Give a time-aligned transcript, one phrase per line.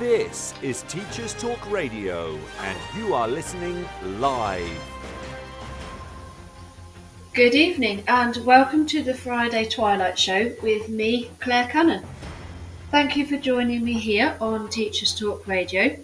[0.00, 3.86] This is Teachers Talk Radio, and you are listening
[4.18, 4.68] live.
[7.32, 12.04] Good evening, and welcome to the Friday Twilight Show with me, Claire Cannon.
[12.90, 15.96] Thank you for joining me here on Teachers Talk Radio.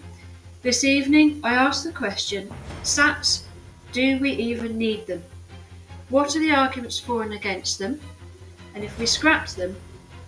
[0.61, 2.49] This evening, I asked the question
[2.83, 3.43] SATs,
[3.91, 5.21] do we even need them?
[6.07, 7.99] What are the arguments for and against them?
[8.73, 9.75] And if we scrapped them,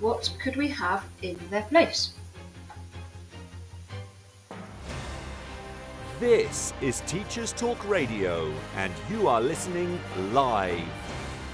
[0.01, 2.11] what could we have in their place?
[6.23, 9.99] This is Teachers Talk Radio, and you are listening
[10.31, 10.87] live.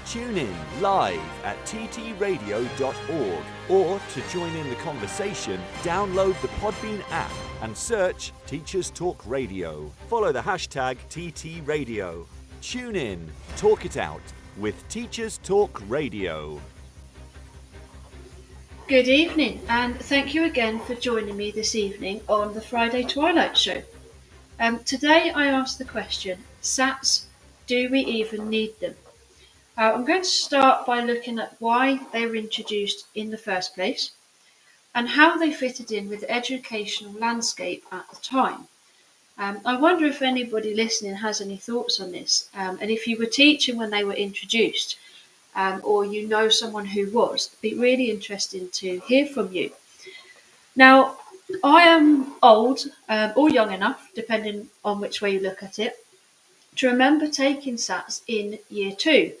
[0.06, 7.32] Tune in live at ttradio.org or to join in the conversation, download the Podbean app
[7.62, 9.90] and search Teachers Talk Radio.
[10.08, 12.24] Follow the hashtag TTRadio.
[12.62, 14.22] Tune in, talk it out
[14.56, 16.60] with Teachers Talk Radio.
[18.86, 23.58] Good evening, and thank you again for joining me this evening on the Friday Twilight
[23.58, 23.82] Show.
[24.60, 27.24] Um, today I asked the question SATs,
[27.66, 28.94] do we even need them?
[29.78, 33.74] Uh, I'm going to start by looking at why they were introduced in the first
[33.74, 34.10] place
[34.94, 38.68] and how they fitted in with the educational landscape at the time.
[39.38, 43.16] Um, I wonder if anybody listening has any thoughts on this, um, and if you
[43.16, 44.98] were teaching when they were introduced,
[45.54, 49.70] um, or you know someone who was, it'd be really interesting to hear from you.
[50.76, 51.16] Now,
[51.64, 55.94] I am old um, or young enough, depending on which way you look at it,
[56.76, 59.32] to remember taking SATs in year two.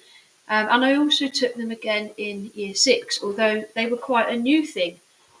[0.48, 4.36] Um, and I also took them again in year six, although they were quite a
[4.36, 4.98] new thing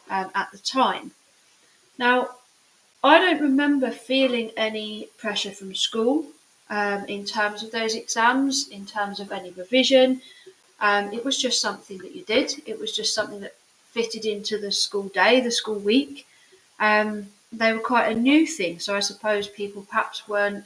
[0.08, 1.10] um, at the time.
[1.98, 2.30] Now,
[3.02, 6.26] I don't remember feeling any pressure from school
[6.68, 10.22] um, in terms of those exams, in terms of any revision.
[10.80, 13.56] Um, it was just something that you did, it was just something that
[13.90, 16.26] fitted into the school day, the school week.
[16.80, 20.64] Um, they were quite a new thing, so I suppose people perhaps weren't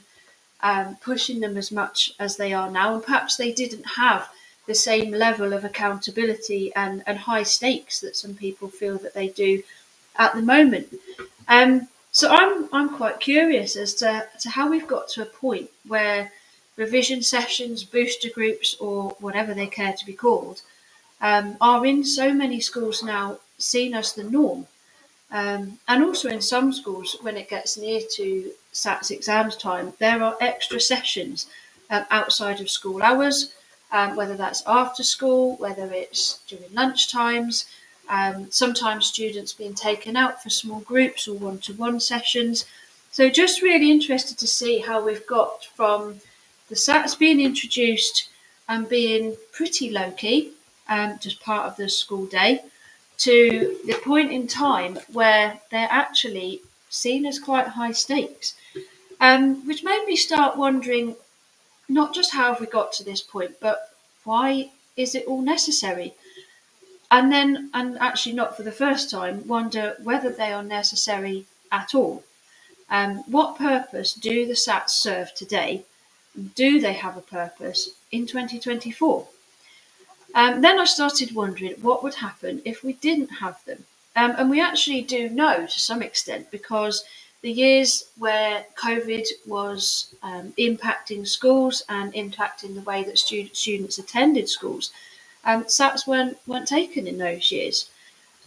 [0.61, 4.29] um, pushing them as much as they are now, and perhaps they didn't have
[4.65, 9.27] the same level of accountability and, and high stakes that some people feel that they
[9.27, 9.61] do
[10.17, 10.87] at the moment.
[11.47, 15.69] Um, so I'm I'm quite curious as to, to how we've got to a point
[15.85, 16.31] where
[16.77, 20.61] revision sessions, booster groups, or whatever they care to be called,
[21.21, 24.65] um, are in so many schools now seen as the norm.
[25.31, 30.21] Um, and also in some schools, when it gets near to SATs exams time, there
[30.23, 31.47] are extra sessions
[31.89, 33.53] um, outside of school hours,
[33.91, 37.65] um, whether that's after school, whether it's during lunch times,
[38.09, 42.65] um, sometimes students being taken out for small groups or one to one sessions.
[43.11, 46.19] So, just really interested to see how we've got from
[46.69, 48.29] the SATs being introduced
[48.67, 50.51] and being pretty low key,
[50.89, 52.61] um, just part of the school day,
[53.17, 58.55] to the point in time where they're actually seen as quite high stakes,
[59.19, 61.15] um, which made me start wondering
[61.87, 63.91] not just how have we got to this point, but
[64.23, 66.13] why is it all necessary?
[67.11, 71.93] And then, and actually not for the first time, wonder whether they are necessary at
[71.93, 72.23] all.
[72.89, 75.85] Um, what purpose do the SATs serve today?
[76.55, 79.27] Do they have a purpose in 2024?
[80.35, 83.85] Um, then I started wondering what would happen if we didn't have them.
[84.17, 87.05] Um, and we actually do know to some extent because
[87.41, 93.97] the years where COVID was um, impacting schools and impacting the way that student, students
[93.97, 94.91] attended schools,
[95.45, 97.89] um, SATs weren't, weren't taken in those years.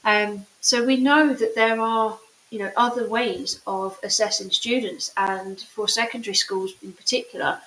[0.05, 2.19] Um, so we know that there are
[2.51, 7.61] you know other ways of assessing students and for secondary schools in particular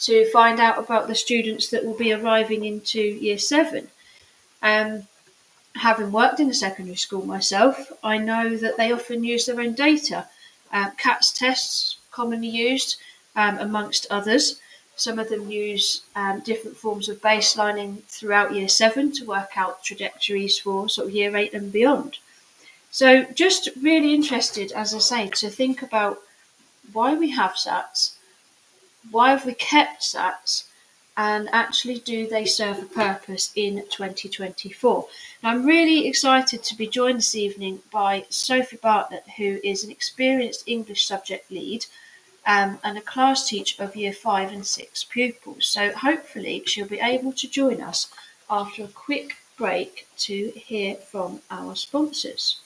[0.00, 3.88] to find out about the students that will be arriving into year seven.
[4.62, 5.04] Um,
[5.74, 9.74] having worked in a secondary school myself, I know that they often use their own
[9.74, 10.28] data.
[10.72, 12.96] Uh, CATS tests commonly used,
[13.36, 14.60] um, amongst others.
[14.96, 19.84] Some of them use um, different forms of baselining throughout year seven to work out
[19.84, 22.16] trajectories for sort of year eight and beyond.
[22.90, 26.22] So, just really interested, as I say, to think about
[26.94, 28.15] why we have SATs,
[29.10, 30.64] why have we kept SATs,
[31.16, 35.08] and actually do they serve a purpose in 2024?
[35.42, 39.90] Now, I'm really excited to be joined this evening by Sophie Bartlett, who is an
[39.90, 41.86] experienced English subject lead
[42.46, 45.66] um, and a class teacher of year five and six pupils.
[45.66, 48.08] So, hopefully, she'll be able to join us
[48.48, 52.60] after a quick break to hear from our sponsors.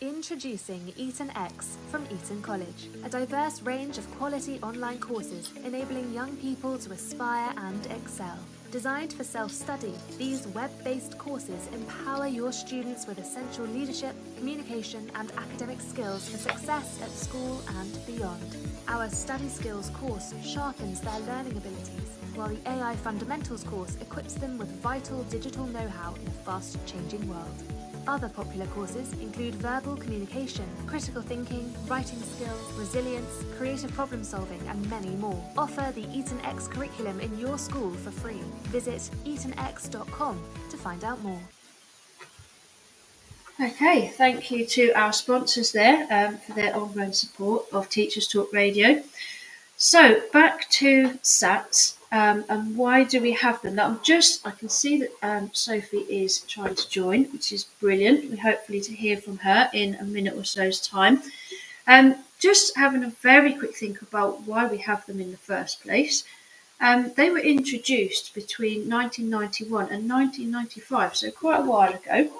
[0.01, 6.37] Introducing Eton X from Eton College, a diverse range of quality online courses enabling young
[6.39, 8.37] people to aspire and excel.
[8.73, 15.09] Designed for self study, these web based courses empower your students with essential leadership, communication,
[15.15, 18.57] and academic skills for success at school and beyond.
[18.89, 24.59] Our Study Skills course sharpens their learning abilities, while the AI Fundamentals course equips them
[24.59, 27.63] with vital digital know how in a fast changing world.
[28.07, 34.91] Other popular courses include verbal communication, critical thinking, writing skills, resilience, creative problem solving, and
[34.91, 35.41] many more.
[35.57, 38.41] Offer the Eton X curriculum in your school for free.
[38.65, 41.41] Visit etonx.com to find out more.
[43.61, 48.53] Okay, thank you to our sponsors there um, for their ongoing support of Teachers Talk
[48.53, 49.05] Radio.
[49.77, 51.97] So, back to SATs.
[52.13, 53.77] Um, and why do we have them?
[53.77, 57.65] Now, I'm just, I can see that um, Sophie is trying to join, which is
[57.81, 58.31] brilliant.
[58.31, 61.23] We hopefully to hear from her in a minute or so's time.
[61.87, 65.83] Um, just having a very quick think about why we have them in the first
[65.83, 66.25] place.
[66.83, 72.31] Um, they were introduced between 1991 and 1995, so quite a while ago.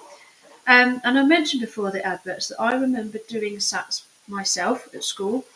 [0.67, 5.47] Um, and I mentioned before the adverts that I remember doing SATs myself at school,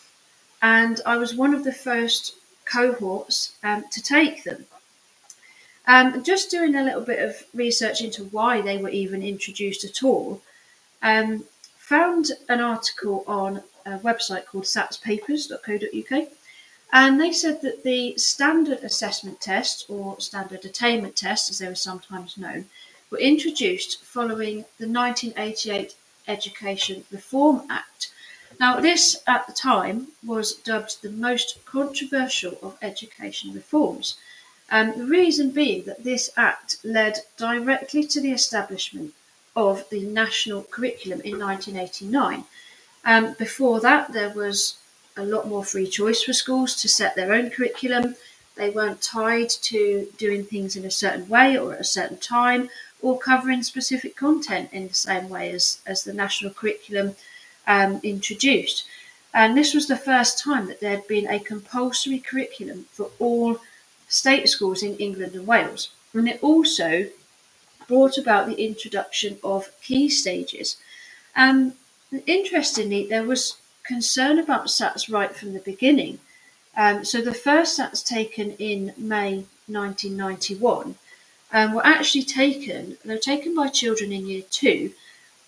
[0.63, 2.37] and I was one of the first
[2.67, 4.67] cohorts um, to take them.
[5.87, 10.03] Um, just doing a little bit of research into why they were even introduced at
[10.03, 10.43] all,
[11.03, 11.45] um,
[11.77, 16.29] found an article on a website called satspapers.co.uk,
[16.93, 21.75] and they said that the standard assessment test, or standard attainment test as they were
[21.77, 22.67] sometimes known,
[23.11, 25.95] were introduced following the 1988
[26.27, 28.11] Education Reform Act,
[28.59, 34.17] now, this at the time was dubbed the most controversial of education reforms.
[34.71, 39.15] And the reason being that this act led directly to the establishment
[39.55, 42.45] of the national curriculum in 1989.
[43.05, 44.79] Um, before that, there was
[45.17, 48.17] a lot more free choice for schools to set their own curriculum.
[48.57, 52.69] They weren't tied to doing things in a certain way or at a certain time
[53.03, 57.17] or covering specific content in the same way as, as the national curriculum
[57.67, 58.87] um, introduced.
[59.35, 63.59] And this was the first time that there had been a compulsory curriculum for all
[64.09, 65.91] state schools in England and Wales.
[66.15, 67.09] And it also
[67.87, 70.77] brought about the introduction of key stages.
[71.35, 71.75] Um,
[72.27, 76.19] interestingly, there was concern about SATs right from the beginning.
[76.77, 80.95] Um, so the first SATs taken in May 1991
[81.53, 84.93] um, were actually taken, they were taken by children in year two,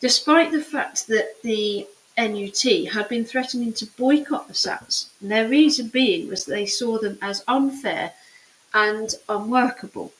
[0.00, 1.86] despite the fact that the
[2.18, 6.66] NUT had been threatening to boycott the SATs, and their reason being was that they
[6.66, 8.12] saw them as unfair
[8.74, 10.12] and unworkable.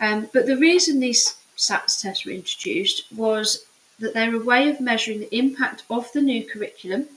[0.00, 3.64] Um, but the reason these SATs tests were introduced was
[3.98, 7.08] that they're a way of measuring the impact of the new curriculum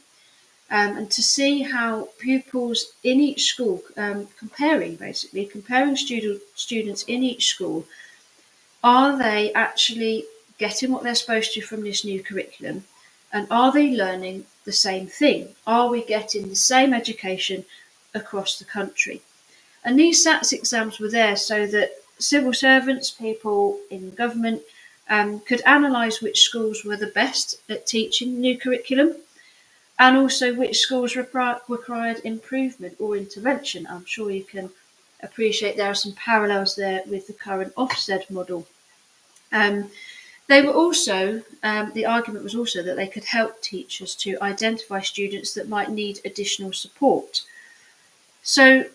[0.70, 7.04] um, and to see how pupils in each school, um, comparing basically, comparing student, students
[7.04, 7.86] in each school,
[8.84, 10.26] are they actually
[10.58, 12.84] getting what they're supposed to from this new curriculum?
[13.32, 15.56] And are they learning the same thing?
[15.66, 17.66] Are we getting the same education
[18.14, 19.22] across the country?
[19.84, 24.62] And these SATS exams were there so that civil servants, people in government,
[25.10, 29.16] um, could analyse which schools were the best at teaching new curriculum
[30.00, 33.88] and also which schools required improvement or intervention.
[33.90, 34.70] I'm sure you can
[35.22, 38.68] appreciate there are some parallels there with the current Ofsted model.
[39.52, 39.90] Um,
[40.48, 45.02] they were also, um, the argument was also that they could help teachers to identify
[45.02, 47.42] students that might need additional support.
[48.44, 48.86] So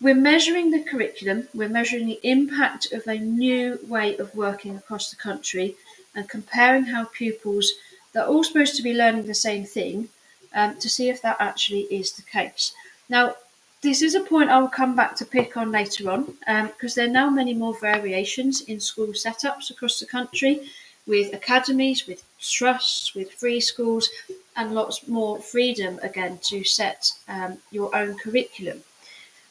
[0.00, 5.10] we're measuring the curriculum, we're measuring the impact of a new way of working across
[5.10, 5.76] the country
[6.14, 7.70] and comparing how pupils
[8.12, 10.08] that are all supposed to be learning the same thing
[10.54, 12.72] um, to see if that actually is the case.
[13.10, 13.34] Now,
[13.82, 16.94] this is a point I will come back to pick on later on because um,
[16.96, 20.70] there are now many more variations in school setups across the country
[21.06, 24.08] with academies, with trusts, with free schools,
[24.56, 28.82] and lots more freedom again to set um, your own curriculum.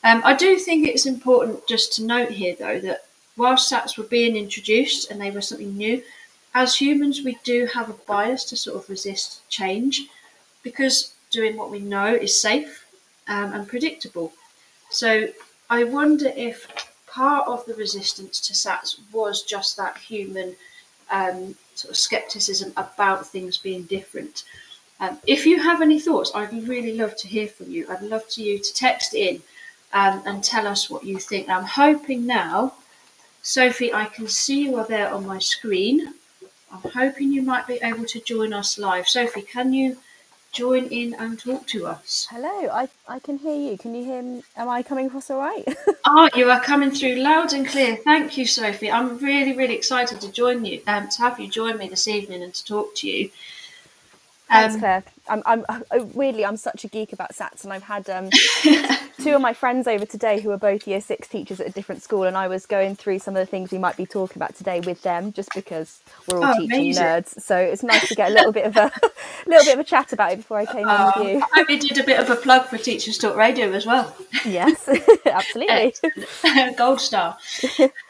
[0.04, 3.06] Um, I do think it's important just to note here, though, that
[3.36, 6.04] while SATs were being introduced and they were something new,
[6.56, 10.08] as humans, we do have a bias to sort of resist change
[10.62, 12.86] because doing what we know is safe
[13.28, 14.32] um, and predictable.
[14.90, 15.28] So
[15.70, 16.68] I wonder if
[17.08, 20.56] part of the resistance to SATs was just that human
[21.14, 24.44] um, sort of skepticism about things being different.
[25.00, 27.86] Um, if you have any thoughts, I'd really love to hear from you.
[27.90, 29.42] I'd love to you to text in
[29.94, 31.50] um, and tell us what you think.
[31.50, 32.74] I'm hoping now,
[33.42, 36.14] Sophie, I can see you are there on my screen.
[36.72, 39.08] I'm hoping you might be able to join us live.
[39.08, 39.98] Sophie, can you
[40.54, 42.28] join in and talk to us?
[42.30, 43.78] Hello, I, I can hear you.
[43.78, 44.44] Can you hear me?
[44.56, 45.68] Am I coming across all right?
[46.06, 47.98] oh, you are coming through loud and clear.
[47.98, 48.92] Thank you, Sophie.
[48.92, 52.44] I'm really, really excited to join you, um, to have you join me this evening
[52.44, 53.30] and to talk to you.
[54.48, 55.04] Thanks, um, Claire.
[55.30, 55.80] I'm, I'm uh,
[56.14, 58.30] weirdly, I'm such a geek about SATs, and I've had um,
[59.22, 62.02] two of my friends over today who are both year six teachers at a different
[62.02, 64.56] school, and I was going through some of the things we might be talking about
[64.56, 67.04] today with them, just because we're all oh, teaching amazing.
[67.04, 67.42] nerds.
[67.42, 68.92] So it's nice to get a little bit of a
[69.48, 71.44] little bit of a chat about it before I came on with oh, you.
[71.54, 74.14] I we did a bit of a plug for Teachers Talk Radio as well.
[74.46, 74.90] Yes,
[75.26, 75.94] absolutely.
[76.78, 77.38] Gold star.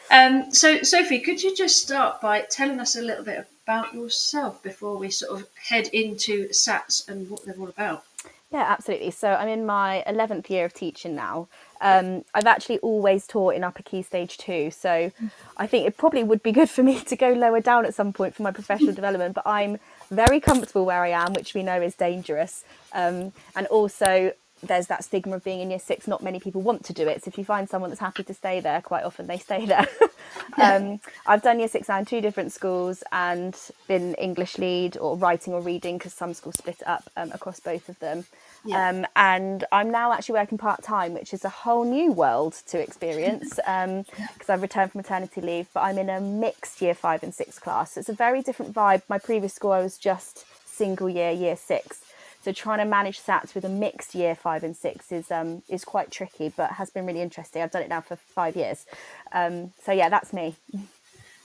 [0.10, 4.62] Um, so, Sophie, could you just start by telling us a little bit about yourself
[4.62, 8.04] before we sort of head into SATs and what they're all about?
[8.52, 9.10] Yeah, absolutely.
[9.10, 11.48] So I'm in my 11th year of teaching now.
[11.82, 14.70] Um, I've actually always taught in upper key stage two.
[14.70, 15.12] So
[15.58, 18.14] I think it probably would be good for me to go lower down at some
[18.14, 19.80] point for my professional development, but I'm
[20.12, 22.64] very comfortable where I am, which we know is dangerous.
[22.94, 24.34] Um, and also,
[24.68, 26.08] there's that stigma of being in year six.
[26.08, 27.24] Not many people want to do it.
[27.24, 29.88] So if you find someone that's happy to stay there, quite often they stay there.
[30.62, 33.56] um, I've done year six now in two different schools and
[33.88, 37.90] been English lead or writing or reading because some schools split up um, across both
[37.90, 38.26] of them.
[38.66, 38.90] Yeah.
[38.90, 42.80] Um, and I'm now actually working part time, which is a whole new world to
[42.80, 44.06] experience because um,
[44.50, 45.68] I've returned from maternity leave.
[45.74, 47.94] But I'm in a mixed year five and six class.
[47.94, 49.02] so it's a very different vibe.
[49.10, 52.03] My previous school, I was just single year, year six.
[52.44, 55.86] So trying to manage SATs with a mixed year five and six is um, is
[55.86, 57.62] quite tricky, but has been really interesting.
[57.62, 58.86] I've done it now for five years.
[59.32, 60.58] Um, so yeah, that's me.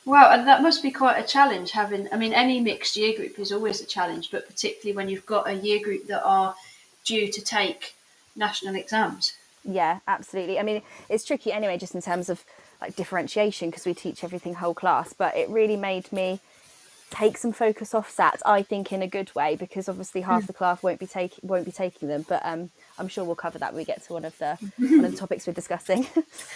[0.04, 2.08] Wow, and that must be quite a challenge having.
[2.12, 5.48] I mean, any mixed year group is always a challenge, but particularly when you've got
[5.48, 6.56] a year group that are
[7.04, 7.94] due to take
[8.34, 9.34] national exams.
[9.64, 10.58] Yeah, absolutely.
[10.58, 12.44] I mean, it's tricky anyway, just in terms of
[12.80, 16.40] like differentiation because we teach everything whole class, but it really made me
[17.10, 20.46] take some focus off SATs, I think, in a good way, because obviously half mm.
[20.46, 22.24] the class won't be taking won't be taking them.
[22.28, 25.04] But um, I'm sure we'll cover that when we get to one of the one
[25.04, 26.06] of the topics we're discussing.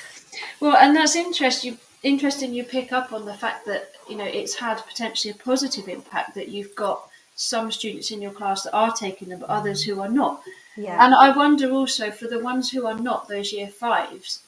[0.60, 1.78] well, and that's interesting.
[2.02, 5.88] Interesting, you pick up on the fact that you know it's had potentially a positive
[5.88, 9.82] impact that you've got some students in your class that are taking them, but others
[9.82, 10.42] who are not.
[10.76, 11.04] Yeah.
[11.04, 14.42] And I wonder also for the ones who are not those year fives,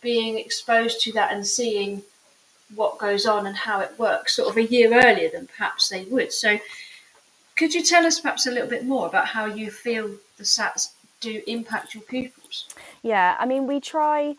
[0.00, 2.02] being exposed to that and seeing
[2.74, 6.04] what goes on and how it works sort of a year earlier than perhaps they
[6.04, 6.32] would.
[6.32, 6.58] So,
[7.56, 10.90] could you tell us perhaps a little bit more about how you feel the SATs
[11.20, 12.68] do impact your pupils?
[13.02, 14.36] Yeah, I mean, we try.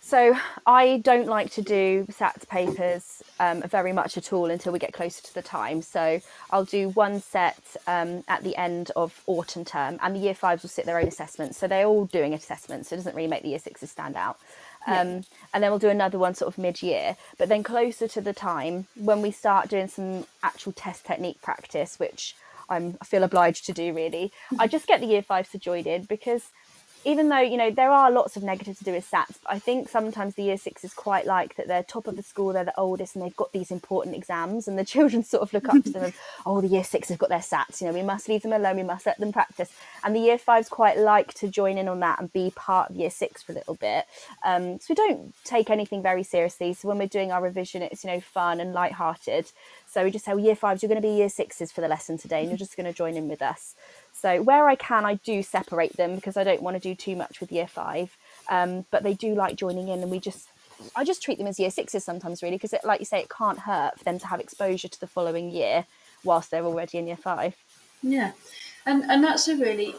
[0.00, 0.34] So,
[0.66, 4.94] I don't like to do SATs papers um, very much at all until we get
[4.94, 5.82] closer to the time.
[5.82, 6.20] So,
[6.50, 10.62] I'll do one set um, at the end of autumn term, and the year fives
[10.62, 11.58] will sit their own assessments.
[11.58, 14.38] So, they're all doing assessments, so it doesn't really make the year sixes stand out.
[14.86, 15.20] Um, yeah.
[15.52, 17.16] And then we'll do another one sort of mid year.
[17.38, 21.98] But then closer to the time when we start doing some actual test technique practice,
[21.98, 22.34] which
[22.68, 25.84] I'm, I feel obliged to do really, I just get the year five to join
[25.84, 26.50] in because
[27.04, 29.58] even though you know there are lots of negatives to do with SATs, but I
[29.58, 32.64] think sometimes the year six is quite like that they're top of the school, they're
[32.64, 35.82] the oldest, and they've got these important exams, and the children sort of look up
[35.84, 36.12] to them and
[36.46, 37.80] oh, the year six have got their SATs.
[37.80, 39.72] You know, we must leave them alone, we must let them practice.
[40.04, 42.96] And the year fives quite like to join in on that and be part of
[42.96, 44.06] year six for a little bit.
[44.44, 46.74] Um, so we don't take anything very seriously.
[46.74, 49.50] So when we're doing our revision, it's you know fun and light-hearted.
[49.86, 51.88] So we just say, well, year fives, you're going to be year sixes for the
[51.88, 53.74] lesson today, and you're just going to join in with us.
[54.20, 57.14] So where I can, I do separate them because I don't want to do too
[57.14, 58.16] much with year five.
[58.48, 60.48] Um, but they do like joining in, and we just
[60.96, 63.60] I just treat them as year sixes sometimes, really, because like you say, it can't
[63.60, 65.86] hurt for them to have exposure to the following year
[66.24, 67.56] whilst they're already in year five.
[68.02, 68.32] Yeah,
[68.86, 69.94] and and that's a really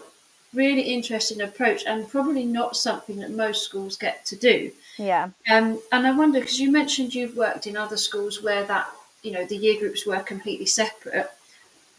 [0.54, 4.72] really interesting approach, and probably not something that most schools get to do.
[4.98, 5.30] Yeah.
[5.50, 8.90] Um, and I wonder because you mentioned you've worked in other schools where that
[9.24, 11.30] you know the year groups were completely separate.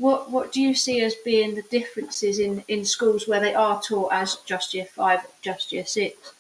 [0.01, 3.83] What what do you see as being the differences in, in schools where they are
[3.83, 6.33] taught as just year five, just year six?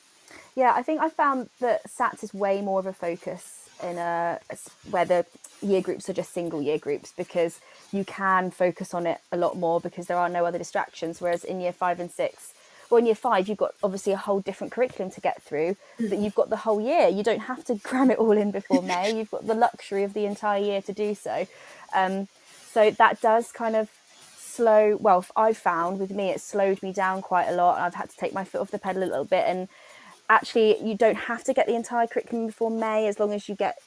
[0.56, 4.40] Yeah, I think I found that SATs is way more of a focus in a
[4.90, 5.26] where the
[5.60, 7.60] year groups are just single year groups because
[7.92, 11.20] you can focus on it a lot more because there are no other distractions.
[11.20, 12.54] Whereas in year five and six,
[12.88, 16.08] well, in year five, you've got obviously a whole different curriculum to get through, mm.
[16.08, 17.08] but you've got the whole year.
[17.08, 19.14] You don't have to cram it all in before May.
[19.14, 21.46] You've got the luxury of the entire year to do so.
[21.94, 22.28] Um,
[22.72, 23.90] so that does kind of
[24.38, 24.96] slow.
[25.00, 27.80] Well, I've found with me, it slowed me down quite a lot.
[27.80, 29.44] I've had to take my foot off the pedal a little bit.
[29.46, 29.68] And
[30.28, 33.54] actually, you don't have to get the entire curriculum before May as long as you
[33.54, 33.78] get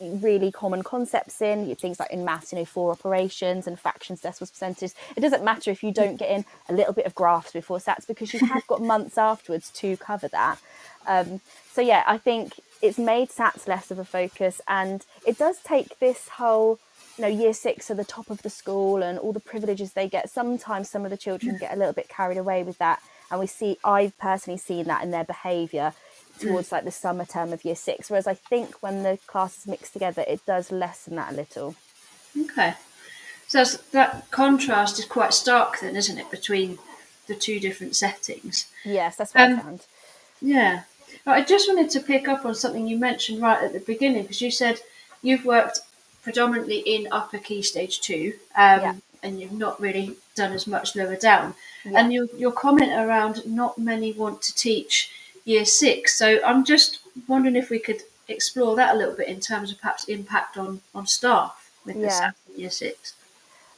[0.00, 4.50] really common concepts in things like in maths you know four operations and fractions decimals
[4.50, 7.78] percentages it doesn't matter if you don't get in a little bit of graphs before
[7.78, 10.60] sats because you have got months afterwards to cover that
[11.08, 11.40] um,
[11.72, 15.98] so yeah i think it's made sats less of a focus and it does take
[15.98, 16.78] this whole
[17.18, 20.08] you know year six are the top of the school and all the privileges they
[20.08, 20.30] get.
[20.30, 23.02] Sometimes some of the children get a little bit carried away with that.
[23.30, 25.92] And we see i've personally seen that in their behavior
[26.38, 28.08] towards like the summer term of year six.
[28.08, 31.74] Whereas i think when the classes mix together it does lessen that a little.
[32.40, 32.74] Okay.
[33.46, 36.78] So that contrast is quite stark then, isn't it, between
[37.26, 38.66] the two different settings?
[38.84, 39.80] yes that's what Um, i found.
[40.40, 40.82] Yeah.
[41.26, 44.40] I just wanted to pick up on something you mentioned right at the beginning because
[44.40, 44.80] you said
[45.22, 45.80] you've worked
[46.28, 48.94] predominantly in upper key stage two um, Yeah.
[49.22, 51.54] and you've not really done as much lower down.
[51.84, 51.98] Yeah.
[52.00, 55.10] And your, your comment around not many want to teach
[55.46, 56.18] year six.
[56.18, 59.80] So I'm just wondering if we could explore that a little bit in terms of
[59.80, 62.32] perhaps impact on, on staff with Yeah.
[62.54, 63.14] in year six.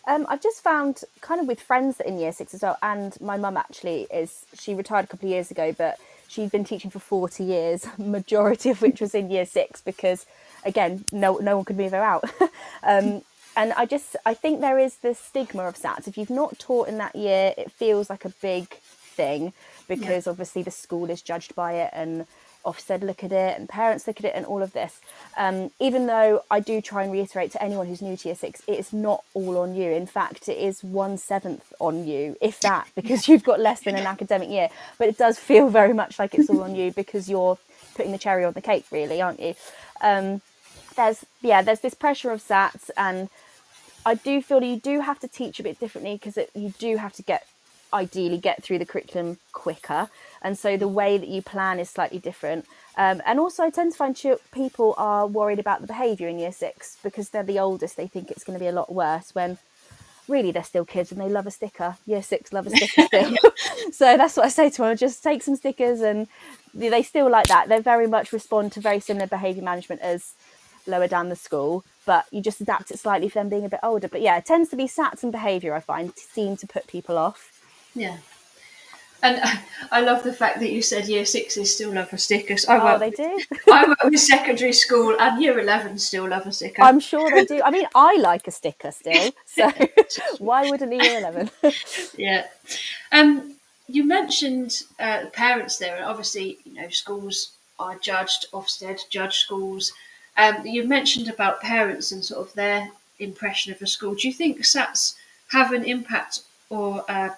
[0.08, 3.16] Um, I've just found kind of with friends that in year six as well, and
[3.20, 6.90] my mum actually is she retired a couple of years ago, but she'd been teaching
[6.90, 10.26] for forty years, majority of which was in year six because
[10.64, 12.24] again, no no one could move her out.
[12.82, 13.22] um,
[13.56, 16.08] and I just I think there is the stigma of SATs.
[16.08, 19.52] If you've not taught in that year, it feels like a big thing
[19.88, 22.26] because obviously the school is judged by it and
[22.64, 25.00] Ofsted look at it and parents look at it and all of this.
[25.36, 28.62] Um, even though I do try and reiterate to anyone who's new to year six,
[28.66, 29.90] it is not all on you.
[29.90, 33.96] In fact, it is one seventh on you, if that, because you've got less than
[33.96, 34.68] an academic year.
[34.98, 37.58] But it does feel very much like it's all on you because you're
[37.94, 39.54] putting the cherry on the cake, really, aren't you?
[40.02, 40.42] Um,
[41.00, 43.28] there's yeah, there's this pressure of SATs, and
[44.04, 47.14] I do feel you do have to teach a bit differently because you do have
[47.14, 47.46] to get
[47.92, 50.08] ideally get through the curriculum quicker.
[50.42, 52.66] And so the way that you plan is slightly different.
[52.96, 54.14] Um, and also i tend to find
[54.52, 57.96] people are worried about the behaviour in year six because they're the oldest.
[57.96, 59.58] They think it's going to be a lot worse when
[60.28, 61.96] really they're still kids and they love a sticker.
[62.06, 63.36] Year six love a sticker still.
[63.92, 66.28] So that's what i say to them just take some stickers and
[66.74, 67.68] they still like that.
[67.68, 70.34] They very much respond to very similar behaviour management as
[70.86, 73.80] lower down the school but you just adapt it slightly for them being a bit
[73.82, 76.86] older but yeah it tends to be sats and behaviour i find seem to put
[76.86, 77.60] people off
[77.94, 78.18] Yeah.
[79.22, 79.38] And
[79.92, 82.56] I love the fact that you said year sixes still love a sticker.
[82.68, 83.38] I oh work they do
[83.72, 86.82] I work with secondary school and year 11 still love a sticker.
[86.82, 89.70] i'm sure they do i mean i like a sticker still so
[90.38, 91.50] why wouldn't a year 11
[92.16, 92.46] yeah.
[93.12, 93.56] Um,
[93.90, 99.92] you mentioned uh, parents there, and obviously, you know, schools are judged, Ofsted judge schools.
[100.36, 104.14] Um, you mentioned about parents and sort of their impression of a school.
[104.14, 105.14] Do you think SATs
[105.50, 106.40] have an impact
[106.70, 107.30] or, uh,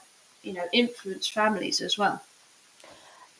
[0.42, 2.22] you know, influence families as well?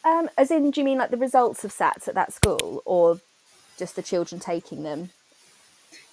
[0.04, 3.20] um, as in do you mean like the results of sats at that school or
[3.78, 5.10] just the children taking them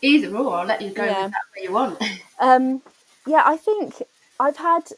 [0.02, 1.23] Either or, I'll let you go Yeah.
[1.23, 2.02] with that way you want.
[2.41, 2.82] Um,
[3.28, 4.02] yeah, I think
[4.39, 4.93] I've had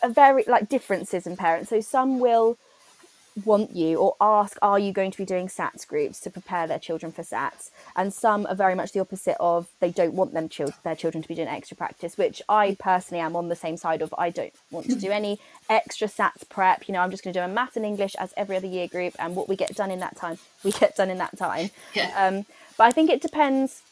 [0.00, 1.70] a very like differences in parents.
[1.70, 2.56] So some will
[3.44, 6.78] want you or ask, "Are you going to be doing SATs groups to prepare their
[6.78, 10.48] children for SATs?" And some are very much the opposite of they don't want them
[10.48, 12.16] chil- their children to be doing extra practice.
[12.16, 14.14] Which I personally am on the same side of.
[14.18, 16.88] I don't want to do any extra SATs prep.
[16.88, 18.88] You know, I'm just going to do a math and English as every other year
[18.88, 21.70] group, and what we get done in that time, we get done in that time.
[21.94, 22.12] Yeah.
[22.16, 22.46] Um,
[22.76, 23.82] but I think it depends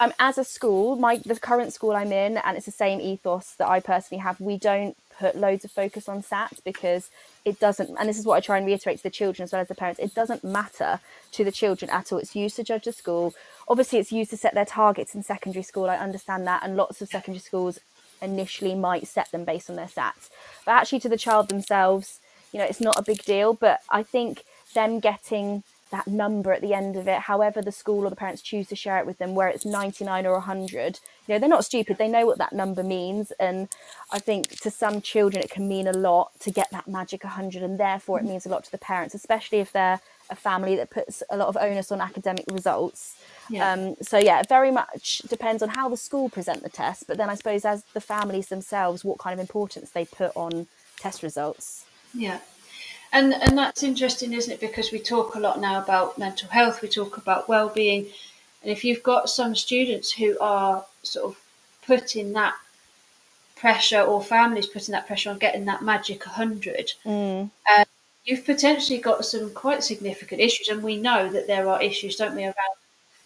[0.00, 3.54] um, as a school, my the current school I'm in, and it's the same ethos
[3.58, 4.40] that I personally have.
[4.40, 7.08] We don't put loads of focus on SATs because
[7.44, 7.96] it doesn't.
[7.96, 9.76] And this is what I try and reiterate to the children as well as the
[9.76, 10.00] parents.
[10.00, 10.98] It doesn't matter
[11.30, 12.18] to the children at all.
[12.18, 13.32] It's used to judge the school.
[13.68, 15.88] Obviously, it's used to set their targets in secondary school.
[15.88, 17.78] I understand that, and lots of secondary schools
[18.20, 20.30] initially might set them based on their SATs.
[20.66, 22.18] But actually, to the child themselves,
[22.52, 23.54] you know, it's not a big deal.
[23.54, 24.42] But I think
[24.74, 28.42] them getting that number at the end of it, however the school or the parents
[28.42, 31.64] choose to share it with them, where it's 99 or 100, you know, they're not
[31.64, 31.98] stupid.
[31.98, 33.30] They know what that number means.
[33.38, 33.68] And
[34.10, 37.62] I think to some children, it can mean a lot to get that magic 100.
[37.62, 40.00] And therefore, it means a lot to the parents, especially if they're
[40.30, 43.22] a family that puts a lot of onus on academic results.
[43.50, 43.70] Yeah.
[43.70, 47.06] Um, so, yeah, it very much depends on how the school present the test.
[47.06, 50.66] But then I suppose as the families themselves, what kind of importance they put on
[50.98, 51.84] test results.
[52.14, 52.38] Yeah.
[53.12, 54.60] And and that's interesting, isn't it?
[54.60, 58.06] Because we talk a lot now about mental health, we talk about well-being,
[58.62, 61.38] and if you've got some students who are sort of
[61.86, 62.54] putting that
[63.56, 67.50] pressure, or families putting that pressure on getting that magic 100, Mm.
[67.70, 67.84] uh,
[68.24, 72.34] you've potentially got some quite significant issues, and we know that there are issues, don't
[72.34, 72.76] we, around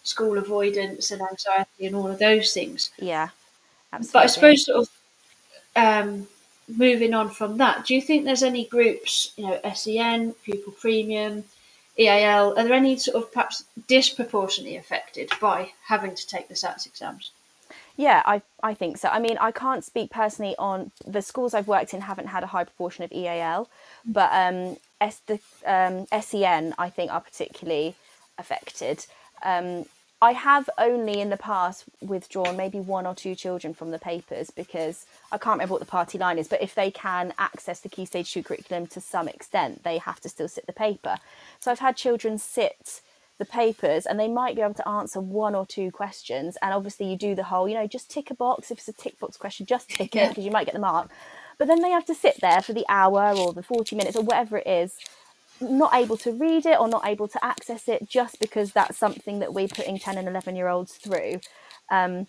[0.03, 2.91] school avoidance and anxiety and all of those things.
[2.99, 3.29] Yeah,
[3.93, 4.13] absolutely.
[4.13, 4.89] But I suppose sort of
[5.75, 6.27] um,
[6.67, 11.43] moving on from that, do you think there's any groups, you know, SEN, pupil premium,
[11.97, 16.85] EAL, are there any sort of perhaps disproportionately affected by having to take the SATs
[16.85, 17.31] exams?
[17.95, 19.09] Yeah, I, I think so.
[19.09, 22.47] I mean, I can't speak personally on the schools I've worked in haven't had a
[22.47, 23.67] high proportion of EAL,
[24.05, 27.95] but um, S, the um, SEN I think are particularly
[28.37, 29.05] affected.
[29.43, 29.85] Um,
[30.21, 34.49] I have only in the past withdrawn maybe one or two children from the papers
[34.49, 37.89] because I can't remember what the party line is, but if they can access the
[37.89, 41.17] Key Stage 2 curriculum to some extent, they have to still sit the paper.
[41.59, 43.01] So I've had children sit
[43.37, 46.57] the papers and they might be able to answer one or two questions.
[46.63, 48.71] And obviously, you do the whole, you know, just tick a box.
[48.71, 51.11] If it's a tick box question, just tick it because you might get the mark.
[51.59, 54.23] But then they have to sit there for the hour or the 40 minutes or
[54.23, 54.95] whatever it is
[55.59, 59.39] not able to read it or not able to access it just because that's something
[59.39, 61.39] that we're putting 10 and 11 year olds through.
[61.89, 62.27] Um,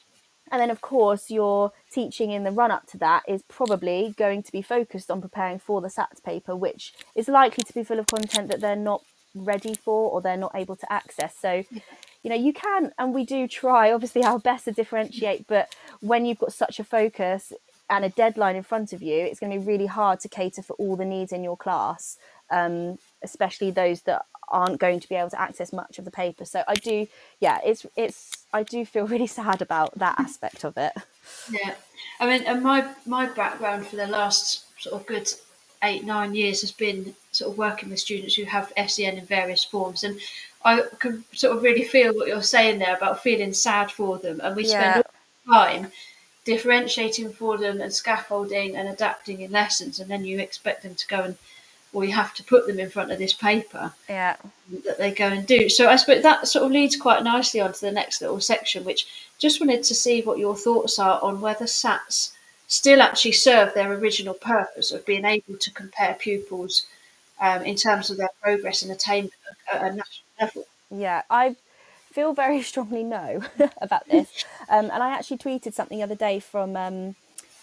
[0.51, 4.43] and then, of course, your teaching in the run up to that is probably going
[4.43, 7.99] to be focused on preparing for the SATs paper, which is likely to be full
[7.99, 9.03] of content that they're not
[9.35, 11.35] ready for or they're not able to access.
[11.39, 11.65] So,
[12.23, 16.25] you know, you can and we do try, obviously, our best to differentiate, but when
[16.25, 17.53] you've got such a focus
[17.91, 20.63] and a deadline in front of you, it's going to be really hard to cater
[20.63, 22.17] for all the needs in your class
[22.51, 26.45] um, especially those that aren't going to be able to access much of the paper.
[26.45, 27.07] So I do,
[27.41, 30.93] yeah, it's it's I do feel really sad about that aspect of it.
[31.51, 31.75] Yeah,
[32.21, 35.29] I mean, and my my background for the last sort of good
[35.83, 39.65] eight nine years has been sort of working with students who have SEN in various
[39.65, 40.19] forms, and
[40.65, 44.41] I can sort of really feel what you're saying there about feeling sad for them,
[44.43, 44.91] and we yeah.
[44.91, 45.05] spend
[45.47, 45.93] time
[46.45, 51.07] differentiating for them and scaffolding and adapting in lessons, and then you expect them to
[51.07, 51.37] go and
[51.93, 54.37] or you have to put them in front of this paper yeah.
[54.85, 55.69] that they go and do.
[55.69, 59.07] So I suppose that sort of leads quite nicely onto the next little section, which
[59.39, 62.33] just wanted to see what your thoughts are on whether SATs
[62.67, 66.87] still actually serve their original purpose of being able to compare pupils
[67.41, 69.33] um, in terms of their progress and attainment
[69.73, 70.67] at a national level.
[70.91, 71.57] Yeah, I
[72.13, 73.43] feel very strongly no
[73.81, 74.45] about this.
[74.71, 77.17] Um, and I actually tweeted something the other day from um,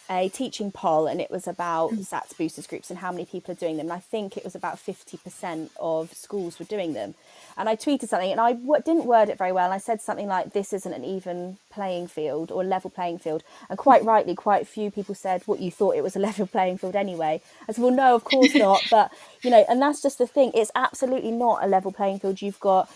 [0.09, 1.99] a teaching poll and it was about mm.
[1.99, 3.87] SATs boosters groups and how many people are doing them.
[3.87, 7.15] And I think it was about 50% of schools were doing them.
[7.57, 9.71] And I tweeted something and I w- didn't word it very well.
[9.71, 13.43] I said something like, this isn't an even playing field or level playing field.
[13.69, 16.45] And quite rightly, quite a few people said, what you thought it was a level
[16.45, 17.41] playing field anyway.
[17.67, 18.83] I said, well, no, of course not.
[18.91, 20.51] But, you know, and that's just the thing.
[20.53, 22.41] It's absolutely not a level playing field.
[22.41, 22.91] You've got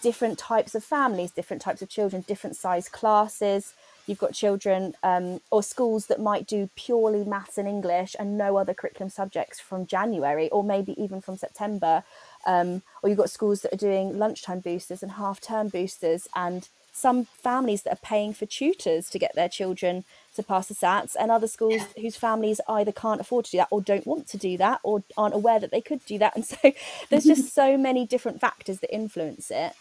[0.00, 3.74] different types of families, different types of children, different size classes
[4.06, 8.56] you've got children um, or schools that might do purely maths and English and no
[8.56, 12.02] other curriculum subjects from January or maybe even from September.
[12.46, 16.68] Um, or you've got schools that are doing lunchtime boosters and half term boosters, and
[16.92, 20.04] some families that are paying for tutors to get their children
[20.36, 23.68] to pass the SATs, and other schools whose families either can't afford to do that
[23.70, 26.34] or don't want to do that or aren't aware that they could do that.
[26.42, 26.72] And so
[27.08, 29.72] there's just so many different factors that influence it.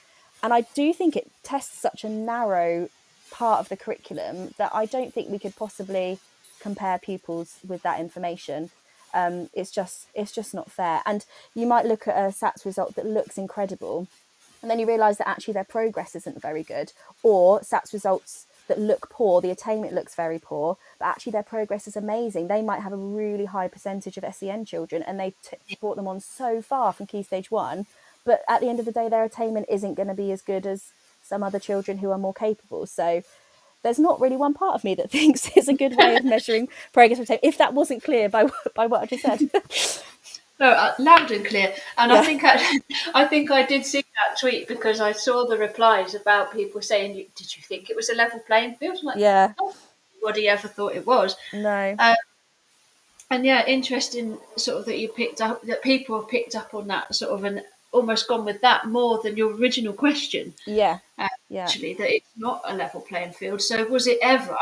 [0.44, 2.90] And I do think it tests such a narrow
[3.32, 6.20] part of the curriculum that I don't think we could possibly
[6.60, 8.70] compare pupils with that information.
[9.14, 11.02] Um, it's just it's just not fair.
[11.06, 14.08] And you might look at a SATs result that looks incredible,
[14.62, 18.80] and then you realise that actually their progress isn't very good, or SATs results that
[18.80, 22.48] look poor, the attainment looks very poor, but actually their progress is amazing.
[22.48, 26.08] They might have a really high percentage of SEN children, and they t- brought them
[26.08, 27.88] on so far from Key Stage One,
[28.24, 30.66] but at the end of the day, their attainment isn't going to be as good
[30.66, 30.92] as
[31.32, 32.86] some other children who are more capable.
[32.86, 33.24] So
[33.84, 36.68] there's not really one part of me that thinks it's a good way of measuring
[36.94, 39.40] progress If that wasn't clear by by what I just said.
[40.60, 41.74] no, uh, loud and clear.
[41.98, 42.20] And yeah.
[42.20, 42.80] I think I,
[43.16, 47.14] I think I did see that tweet because I saw the replies about people saying,
[47.14, 49.54] "Did you think it was a level playing field?" I'm like, yeah.
[50.22, 51.36] Nobody ever thought it was.
[51.52, 51.96] No.
[51.98, 52.16] Um,
[53.32, 56.88] and yeah, interesting sort of that you picked up that people have picked up on
[56.88, 57.62] that sort of an
[57.92, 60.54] almost gone with that more than your original question.
[60.66, 61.00] Yeah.
[61.18, 61.64] Uh, yeah.
[61.64, 63.62] Actually, that it's not a level playing field.
[63.62, 64.58] So, was it ever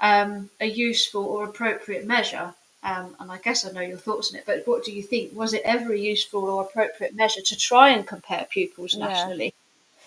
[0.00, 2.54] um, a useful or appropriate measure?
[2.82, 5.34] Um, and I guess I know your thoughts on it, but what do you think?
[5.34, 9.54] Was it ever a useful or appropriate measure to try and compare pupils nationally?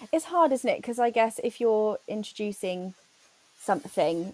[0.02, 0.08] Yeah.
[0.14, 0.78] It's hard, isn't it?
[0.78, 2.94] Because I guess if you're introducing
[3.60, 4.34] something,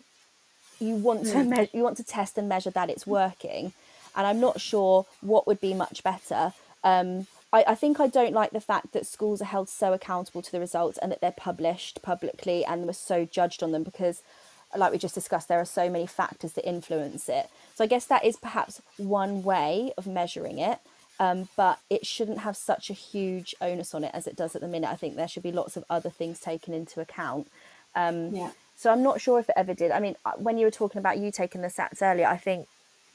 [0.80, 1.32] you want mm.
[1.32, 1.50] to hmm.
[1.50, 3.74] me- you want to test and measure that it's working,
[4.16, 6.54] and I'm not sure what would be much better.
[6.84, 10.42] Um, I, I think I don't like the fact that schools are held so accountable
[10.42, 14.22] to the results and that they're published publicly and we're so judged on them because
[14.76, 17.50] like we just discussed, there are so many factors that influence it.
[17.76, 20.80] So I guess that is perhaps one way of measuring it,
[21.18, 24.62] um, but it shouldn't have such a huge onus on it as it does at
[24.62, 24.90] the minute.
[24.90, 27.48] I think there should be lots of other things taken into account.
[27.96, 28.52] Um, yeah.
[28.76, 29.92] So I'm not sure if it ever did.
[29.92, 32.68] I mean, uh, when you were talking about you taking the SATs earlier, I think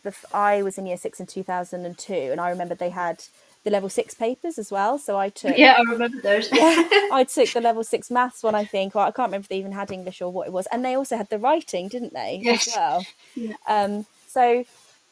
[0.03, 3.23] the I was in year six in 2002, and I remember they had
[3.65, 4.99] the level six papers as well.
[4.99, 6.49] So I took Yeah, I remember those.
[6.53, 8.95] yeah, I took the level six maths one, I think.
[8.95, 10.67] Well, I can't remember if they even had English or what it was.
[10.73, 12.41] And they also had the writing, didn't they?
[12.43, 12.69] Yes.
[12.69, 13.07] As well.
[13.35, 13.55] Yeah.
[13.69, 14.65] Um, so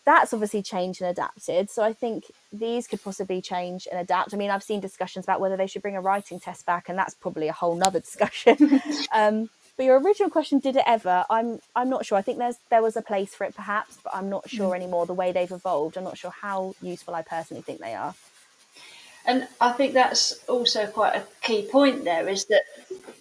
[0.08, 1.68] that's obviously changed and adapted.
[1.68, 4.32] So I think these could possibly change and adapt.
[4.32, 6.98] I mean, I've seen discussions about whether they should bring a writing test back, and
[6.98, 8.80] that's probably a whole nother discussion.
[9.14, 11.26] um, but your original question, did it ever?
[11.28, 12.16] I'm I'm not sure.
[12.16, 15.04] I think there's there was a place for it perhaps, but I'm not sure anymore.
[15.04, 18.14] The way they've evolved, I'm not sure how useful I personally think they are.
[19.28, 22.62] And I think that's also quite a key point there is that,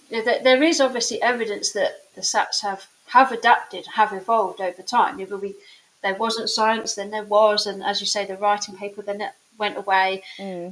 [0.10, 4.62] you know, that there is obviously evidence that the SATs have, have adapted, have evolved
[4.62, 5.20] over time.
[5.20, 5.54] You know, we,
[6.02, 9.32] there wasn't science, then there was, and as you say, the writing paper then it
[9.60, 10.24] went away.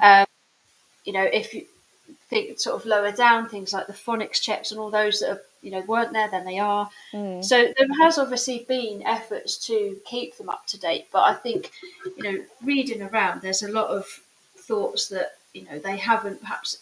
[0.01, 0.25] Um,
[1.03, 1.65] you know, if you
[2.29, 5.41] think sort of lower down things like the phonics checks and all those that are,
[5.61, 6.89] you know weren't there, then they are.
[7.41, 11.71] So there has obviously been efforts to keep them up to date, but I think
[12.17, 14.21] you know reading around, there's a lot of
[14.67, 16.77] thoughts that you know they haven't perhaps.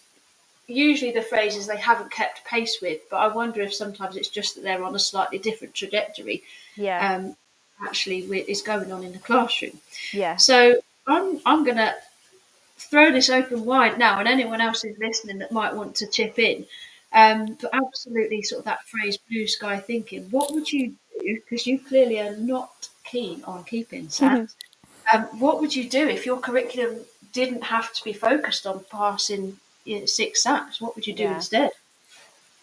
[0.67, 4.55] Usually the phrases they haven't kept pace with, but I wonder if sometimes it's just
[4.55, 6.41] that they're on a slightly different trajectory.
[6.77, 7.35] Yeah, Um,
[7.85, 8.19] actually,
[8.49, 9.81] is going on in the classroom.
[10.13, 11.93] yeah, So I'm I'm gonna
[12.77, 16.39] throw this open wide now, and anyone else who's listening that might want to chip
[16.39, 16.65] in.
[17.11, 21.41] Um, but absolutely, sort of that phrase "blue sky thinking." What would you do?
[21.41, 24.47] Because you clearly are not keen on keeping SAT.
[25.13, 27.01] um, what would you do if your curriculum
[27.33, 29.57] didn't have to be focused on passing
[30.05, 30.79] six SATs?
[30.81, 31.35] What would you do Yeah.
[31.35, 31.71] instead?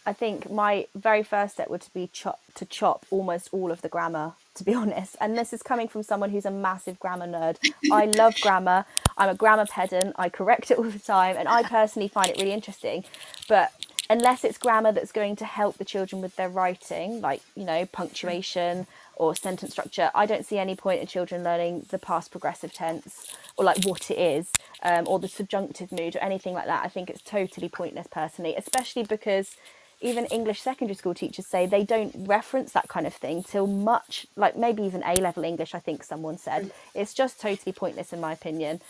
[0.06, 3.88] I think my very first step would be chop to chop almost all of the
[3.88, 5.16] grammar, to be honest.
[5.20, 7.58] And this is coming from someone who's a massive grammar nerd.
[7.92, 8.86] I love grammar.
[9.18, 10.14] I'm a grammar pedant.
[10.18, 13.04] I correct it all the time, and I personally find it really interesting.
[13.48, 13.72] But
[14.08, 17.86] unless it's grammar that's going to help the children with their writing, like you know
[17.86, 18.86] punctuation
[19.20, 23.36] or sentence structure, I don't see any point in children learning the past progressive tense
[23.58, 24.50] or like what it is,
[24.82, 26.82] um, or the subjunctive mood or anything like that.
[26.84, 29.56] I think it's totally pointless personally, especially because
[30.00, 34.26] even English secondary school teachers say they don't reference that kind of thing till much
[34.36, 36.72] like maybe even A level English, I think someone said.
[36.94, 38.80] It's just totally pointless in my opinion.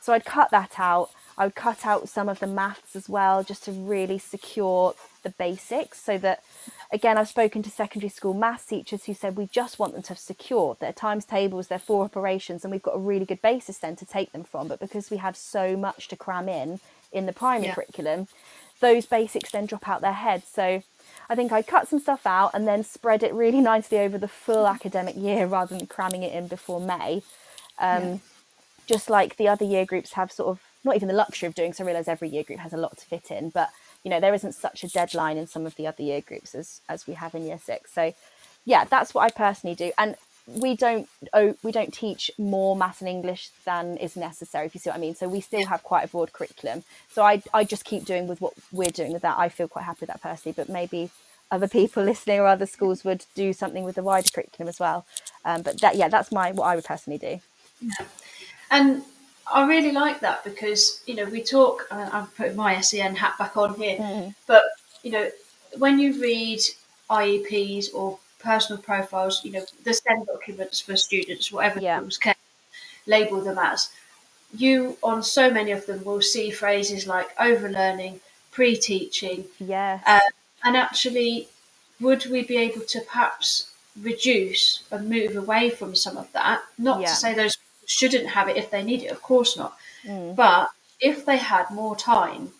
[0.00, 1.10] So I'd cut that out.
[1.40, 5.30] I would cut out some of the maths as well, just to really secure the
[5.30, 6.42] basics so that
[6.92, 10.10] again I've spoken to secondary school maths teachers who said we just want them to
[10.10, 13.78] have secured their times tables, their four operations, and we've got a really good basis
[13.78, 14.68] then to take them from.
[14.68, 16.78] But because we have so much to cram in
[17.10, 17.74] in the primary Yeah.
[17.74, 18.28] curriculum,
[18.80, 20.46] those basics then drop out their heads.
[20.46, 20.82] So
[21.30, 24.28] I think I cut some stuff out and then spread it really nicely over the
[24.28, 27.22] full academic year rather than cramming it in before May.
[27.78, 28.20] Um,
[28.86, 31.72] Just like the other year groups have sort of not even the luxury of doing
[31.72, 31.84] so.
[31.84, 33.70] I realise every year group has a lot to fit in, but
[34.02, 36.80] you know there isn't such a deadline in some of the other year groups as
[36.88, 37.92] as we have in year six.
[37.92, 38.14] So
[38.64, 39.92] yeah, that's what I personally do.
[39.98, 40.16] And
[40.46, 44.66] we don't oh, we don't teach more maths and English than is necessary.
[44.66, 45.14] If you see what I mean.
[45.14, 46.84] So we still have quite a broad curriculum.
[47.10, 49.38] So I I just keep doing with what we're doing with that.
[49.38, 50.54] I feel quite happy with that personally.
[50.56, 51.10] But maybe
[51.50, 55.06] other people listening or other schools would do something with the wider curriculum as well.
[55.44, 57.40] Um, but that yeah, that's my what I would personally do.
[57.80, 58.06] Yeah.
[58.70, 59.02] And
[59.52, 61.86] I really like that because you know we talk.
[61.90, 64.64] I'm putting my SEN hat back on here, but
[65.02, 65.30] you know
[65.78, 66.60] when you read
[67.10, 71.98] IEPs or personal profiles, you know the SEN documents for students, whatever Yeah.
[71.98, 72.34] schools can
[73.06, 73.90] label them as.
[74.56, 80.02] You on so many of them will see phrases like overlearning, pre-teaching, Yes.
[80.06, 80.20] uh,
[80.64, 81.48] and actually,
[82.00, 86.62] would we be able to perhaps reduce and move away from some of that?
[86.78, 87.08] Not Yeah.
[87.10, 87.56] to say those
[87.90, 89.76] shouldn't have it if they need it, of course not.
[90.04, 90.36] Mm.
[90.36, 92.52] But if they had more time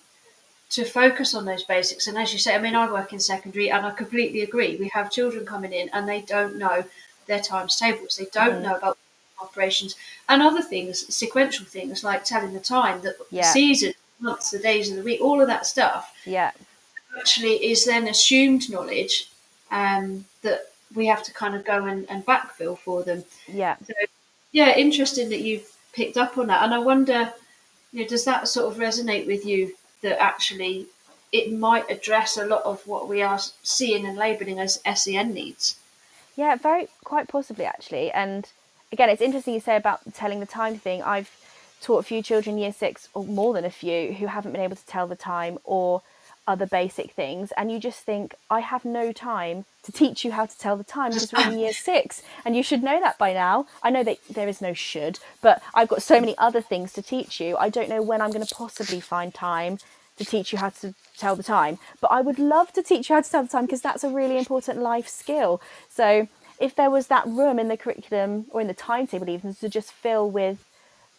[0.71, 3.71] to focus on those basics, and as you say, I mean, I work in secondary
[3.71, 4.77] and I completely agree.
[4.77, 6.85] We have children coming in and they don't know
[7.27, 8.62] their times tables, they don't Mm.
[8.62, 8.99] know about
[9.40, 9.95] operations
[10.29, 13.53] and other things, sequential things like telling the time, the Yeah.
[13.53, 16.51] season, months, the days of the week, all of that stuff yeah.
[17.19, 19.31] actually is then assumed knowledge
[19.71, 20.61] um, that
[20.95, 23.25] we have to kind of go and, and backfill for them.
[23.47, 23.77] Yeah.
[23.87, 23.95] So,
[24.53, 26.63] yeah, interesting that you've picked up on that.
[26.63, 27.33] And I wonder,
[27.93, 30.87] you know, does that sort of resonate with you that actually
[31.33, 35.77] it might address a lot of what we are seeing and labelling as SEN needs?
[36.37, 38.11] Yeah, very quite possibly actually.
[38.11, 38.49] And
[38.93, 41.03] again, it's interesting you say about telling the time thing.
[41.03, 41.31] I've
[41.81, 44.77] taught a few children year six or more than a few who haven't been able
[44.77, 46.03] to tell the time or
[46.51, 50.47] other basic things and you just think I have no time to teach you how
[50.47, 53.33] to tell the time because we're in year 6 and you should know that by
[53.33, 53.67] now.
[53.83, 57.03] I know that there is no should, but I've got so many other things to
[57.03, 57.57] teach you.
[57.57, 59.79] I don't know when I'm going to possibly find time
[60.19, 61.79] to teach you how to tell the time.
[62.01, 64.11] But I would love to teach you how to tell the time because that's a
[64.11, 65.63] really important life skill.
[65.89, 66.29] So
[66.61, 69.93] if there was that room in the curriculum or in the timetable even to just
[69.93, 70.59] fill with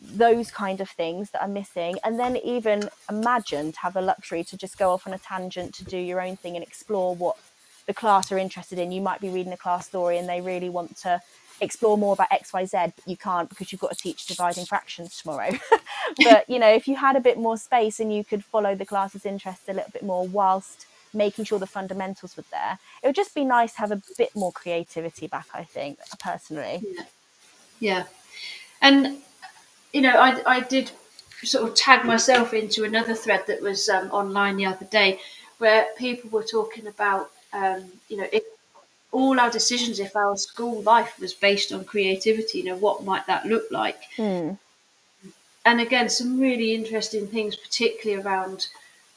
[0.01, 4.43] those kind of things that are missing and then even imagine to have the luxury
[4.43, 7.37] to just go off on a tangent to do your own thing and explore what
[7.85, 8.91] the class are interested in.
[8.91, 11.21] You might be reading a class story and they really want to
[11.59, 15.51] explore more about xyz but you can't because you've got to teach dividing fractions tomorrow.
[16.23, 18.85] But you know if you had a bit more space and you could follow the
[18.85, 23.15] class's interests a little bit more whilst making sure the fundamentals were there it would
[23.15, 26.83] just be nice to have a bit more creativity back i think personally.
[26.83, 27.03] Yeah,
[27.79, 28.03] yeah.
[28.81, 29.21] and
[29.93, 30.91] you know, I, I did
[31.43, 35.19] sort of tag myself into another thread that was um, online the other day
[35.57, 38.43] where people were talking about, um, you know, if
[39.11, 43.27] all our decisions, if our school life was based on creativity, you know, what might
[43.27, 43.99] that look like?
[44.15, 44.51] Hmm.
[45.65, 48.67] And again, some really interesting things, particularly around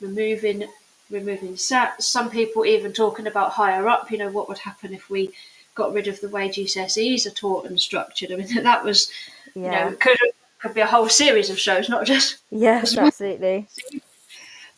[0.00, 0.64] removing
[1.10, 2.02] removing SAT.
[2.02, 5.30] Some people even talking about higher up, you know, what would happen if we
[5.74, 8.32] got rid of the way GCSEs are taught and structured.
[8.32, 9.10] I mean, that was,
[9.54, 9.62] yeah.
[9.62, 10.18] you know, could
[10.64, 13.68] could be a whole series of shows, not just yes, absolutely.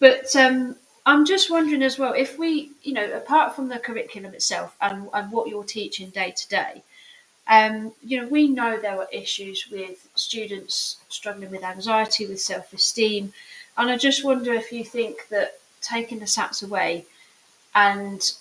[0.01, 0.75] But um,
[1.07, 5.09] I'm just wondering as well if we, you know, apart from the curriculum itself and,
[5.15, 6.83] and what you're teaching day to day,
[7.47, 12.73] um, you know, we know there are issues with students struggling with anxiety, with self
[12.73, 13.33] esteem.
[13.79, 17.07] And I just wonder if you think that taking the SATs away
[17.77, 18.33] and,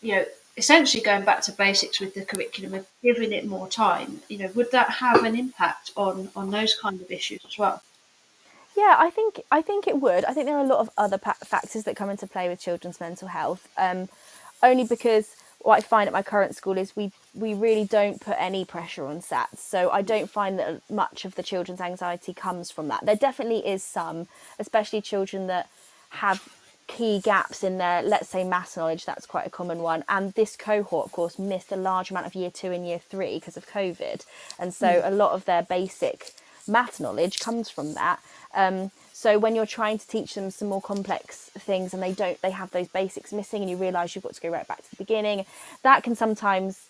[0.00, 0.24] you know,
[0.58, 4.50] essentially going back to basics with the curriculum and giving it more time, you know,
[4.54, 7.82] would that have an impact on on those kind of issues as well?
[8.76, 10.24] Yeah, I think I think it would.
[10.24, 13.00] I think there are a lot of other factors that come into play with children's
[13.00, 13.68] mental health.
[13.78, 14.08] Um,
[14.62, 18.36] only because what I find at my current school is we we really don't put
[18.38, 19.58] any pressure on SATs.
[19.58, 23.04] So I don't find that much of the children's anxiety comes from that.
[23.04, 25.68] There definitely is some, especially children that
[26.10, 26.48] have
[26.88, 29.04] key gaps in their, let's say, maths knowledge.
[29.04, 30.02] That's quite a common one.
[30.08, 33.38] And this cohort, of course, missed a large amount of year two and year three
[33.38, 34.24] because of COVID.
[34.58, 35.06] And so mm.
[35.06, 36.32] a lot of their basic
[36.66, 38.20] math knowledge comes from that.
[38.54, 42.40] Um, so when you're trying to teach them some more complex things and they don't,
[42.40, 44.90] they have those basics missing, and you realise you've got to go right back to
[44.90, 45.44] the beginning,
[45.82, 46.88] that can sometimes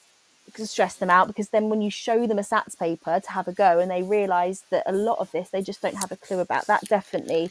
[0.55, 3.53] stress them out because then when you show them a SATs paper to have a
[3.53, 6.41] go and they realise that a lot of this they just don't have a clue
[6.41, 7.51] about, that definitely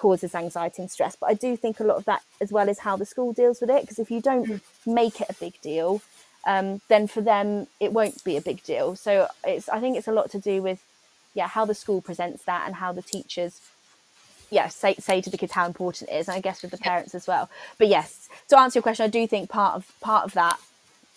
[0.00, 1.14] causes anxiety and stress.
[1.14, 3.60] But I do think a lot of that as well is how the school deals
[3.60, 3.82] with it.
[3.82, 4.60] Because if you don't mm.
[4.86, 6.00] make it a big deal,
[6.46, 8.96] um, then for them it won't be a big deal.
[8.96, 10.82] So it's I think it's a lot to do with
[11.34, 13.60] yeah how the school presents that and how the teachers
[14.50, 16.78] yeah say say to the kids how important it is and I guess with the
[16.78, 17.50] parents as well.
[17.76, 20.58] But yes, to answer your question, I do think part of part of that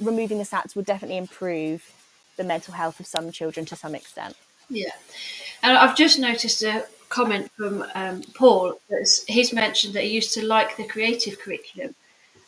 [0.02, 1.94] removing the SATs would definitely improve
[2.36, 4.36] the mental health of some children to some extent.
[4.70, 4.92] Yeah,
[5.62, 8.80] and I've just noticed a comment from um, Paul.
[9.28, 11.94] He's mentioned that he used to like the creative curriculum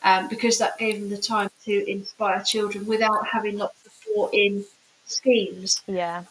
[0.04, 4.34] um, because that gave him the time to inspire children without having lots of thought
[4.34, 4.66] in
[5.06, 5.82] schemes.
[5.88, 6.24] Yeah.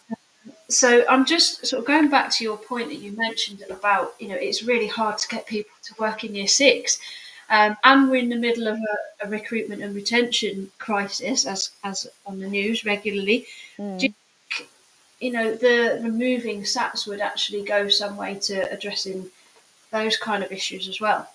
[0.68, 4.28] So I'm just sort of going back to your point that you mentioned about, you
[4.28, 6.98] know, it's really hard to get people to work in year six.
[7.50, 12.08] Um, and we're in the middle of a, a, recruitment and retention crisis, as as
[12.26, 13.46] on the news regularly.
[13.78, 14.14] Mm.
[15.24, 19.30] You know, the removing SATs would actually go some way to addressing
[19.90, 21.30] those kind of issues as well.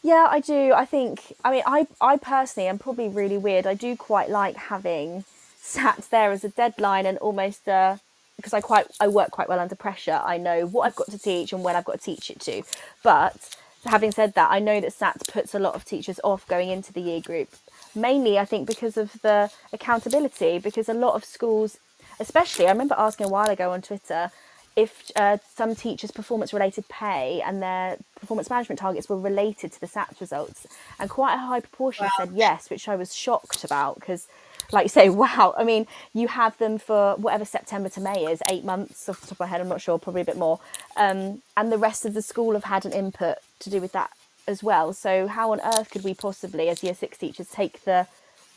[0.00, 0.72] Yeah, I do.
[0.72, 1.34] I think.
[1.44, 3.66] I mean, I I personally am probably really weird.
[3.66, 5.24] I do quite like having
[5.60, 7.96] SATs there as a deadline and almost uh,
[8.36, 10.20] because I quite I work quite well under pressure.
[10.24, 12.62] I know what I've got to teach and when I've got to teach it to.
[13.02, 16.68] But having said that, I know that SATs puts a lot of teachers off going
[16.68, 17.48] into the year group.
[17.92, 20.60] Mainly, I think because of the accountability.
[20.60, 21.78] Because a lot of schools
[22.20, 24.30] especially I remember asking a while ago on Twitter
[24.78, 29.80] if uh, some teachers' performance related pay and their performance management targets were related to
[29.80, 30.68] the SATs results.
[31.00, 32.10] And quite a high proportion wow.
[32.16, 34.28] said yes, which I was shocked about because,
[34.70, 38.40] like you say, wow, I mean, you have them for whatever September to May is,
[38.48, 40.60] eight months off the top of my head, I'm not sure, probably a bit more.
[40.96, 44.12] Um, and the rest of the school have had an input to do with that
[44.46, 44.92] as well.
[44.92, 48.06] So, how on earth could we possibly, as year six teachers, take the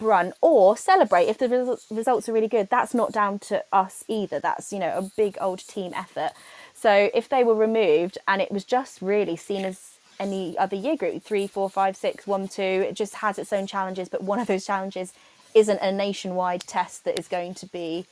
[0.01, 2.69] brunt or celebrate if the results are really good.
[2.69, 4.39] That's not down to us either.
[4.39, 6.31] That's you know a big old team effort.
[6.73, 10.97] So if they were removed and it was just really seen as any other year
[10.97, 14.39] group three four five six one two it just has its own challenges but one
[14.39, 15.13] of those challenges
[15.55, 18.05] isn't a nationwide test that is going to be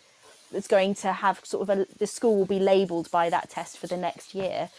[0.51, 3.77] that's going to have sort of a the school will be labeled by that test
[3.77, 4.69] for the next year.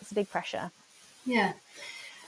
[0.00, 0.70] It's a big pressure.
[1.26, 1.52] Yeah.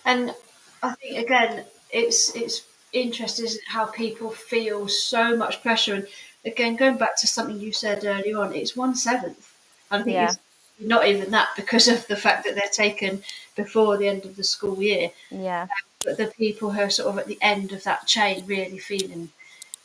[0.05, 0.35] And
[0.83, 2.63] i think again it's it's
[2.93, 5.95] interested in how people feel so much pressure.
[5.95, 6.07] And
[6.45, 9.53] again, going back to something you said earlier on, it's one seventh.
[9.91, 10.27] I think yeah.
[10.27, 10.39] it's
[10.81, 13.23] not even that because of the fact that they're taken
[13.55, 15.11] before the end of the school year.
[15.31, 15.63] Yeah.
[15.63, 15.69] Um,
[16.05, 19.31] but the people who are sort of at the end of that chain really feeling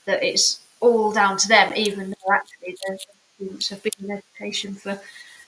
[0.05, 2.99] that it's all down to them, even though actually the
[3.35, 4.99] students have been in education for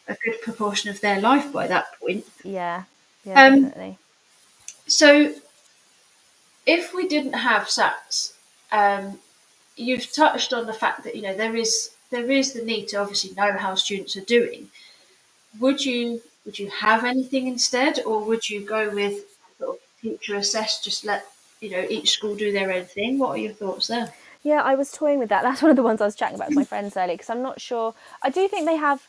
[0.08, 2.26] a good proportion of their life by that point.
[2.44, 2.84] Yeah,
[3.26, 3.98] yeah, Um, definitely.
[4.88, 5.34] So,
[6.66, 8.34] if we didn't have SATs,
[8.72, 9.20] um,
[9.76, 12.98] you've touched on the fact that you know there is there is the need to
[12.98, 14.70] obviously know how students are doing.
[15.60, 19.26] Would you would you have anything instead, or would you go with
[19.60, 21.26] sort of teacher assess, Just let
[21.60, 23.20] you know each school do their own thing.
[23.20, 24.14] What are your thoughts there?
[24.44, 25.44] Yeah, I was toying with that.
[25.44, 27.42] That's one of the ones I was chatting about with my friends earlier because I'm
[27.42, 27.94] not sure.
[28.22, 29.08] I do think they have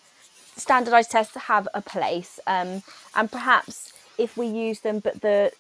[0.57, 2.83] standardized tests have a place, um,
[3.17, 5.51] and perhaps if we use them, but the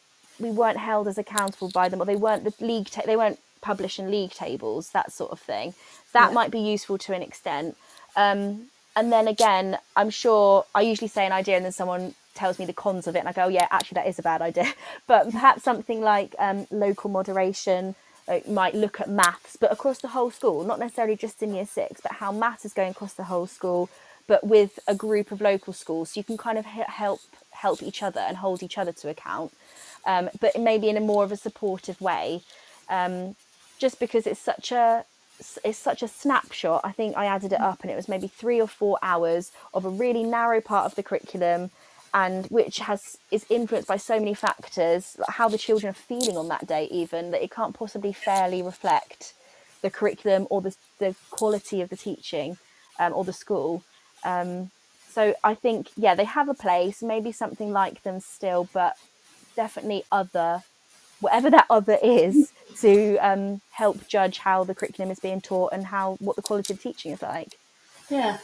[0.41, 3.39] we weren't held as accountable by them, or they weren't the league, ta- they weren't
[3.62, 5.74] published in league tables, that sort of thing.
[6.12, 6.35] That Yeah.
[6.35, 7.76] might be useful to an extent.
[8.16, 12.59] Um, and then again, I'm sure I usually say an idea, and then someone tells
[12.59, 14.43] me the cons of it, and I go, "Oh, "Yeah, actually, that is a bad
[14.43, 14.72] idea."
[15.07, 17.95] But perhaps something like um, local moderation
[18.49, 22.01] might look at maths, but across the whole school, not necessarily just in year six,
[22.01, 23.91] but how maths is going across the whole school,
[24.26, 27.20] but with a group of local schools, so you can kind of help
[27.53, 29.53] help each other and hold each other to account,
[30.07, 32.43] um, but maybe in a more of a supportive way,
[32.89, 33.37] um,
[33.79, 35.05] just because it's such a
[35.65, 36.81] it's such a snapshot.
[36.85, 39.85] I think I added it up, and it was maybe three or four hours of
[39.85, 41.71] a really narrow part of the curriculum
[42.15, 46.37] and which has is influenced by so many factors like how the children are feeling
[46.37, 49.35] on that day even that it can't possibly fairly reflect
[49.83, 52.57] the curriculum or the, the quality of the teaching
[53.01, 53.83] um, or the school
[54.25, 54.71] um,
[55.11, 58.97] so i think yeah they have a place maybe something like them still but
[59.57, 60.63] definitely other
[61.21, 65.87] whatever that other is to um, help judge how the curriculum is being taught and
[65.87, 67.57] how what the quality of teaching is like
[68.11, 68.39] Yeah,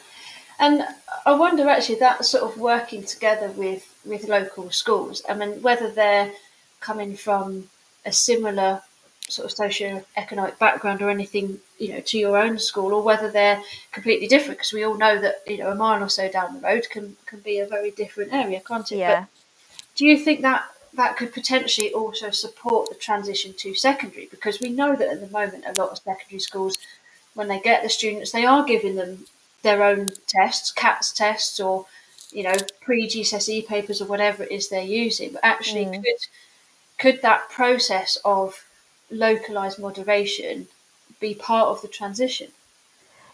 [0.59, 0.85] and
[1.27, 5.23] I wonder actually that sort of working together with with local schools.
[5.29, 6.33] I mean, whether they're
[6.81, 7.69] coming from
[8.05, 8.83] a similar
[9.29, 13.63] sort of socio-economic background or anything, you know, to your own school, or whether they're
[13.93, 14.59] completely different.
[14.59, 17.17] Because we all know that you know a mile or so down the road can
[17.27, 18.99] can be a very different area, can't it?
[18.99, 19.29] yeah But
[19.97, 24.27] do you think that that could potentially also support the transition to secondary?
[24.31, 26.79] Because we know that at the moment a lot of secondary schools,
[27.35, 29.27] when they get the students, they are giving them
[29.63, 31.87] their own tests, CATS tests, or
[32.33, 35.33] you know pre GCSE papers or whatever it is they're using.
[35.33, 36.03] But actually, Mm.
[36.03, 36.27] could
[36.99, 38.65] could that process of
[39.11, 40.69] localized moderation
[41.19, 42.53] be part of the transition?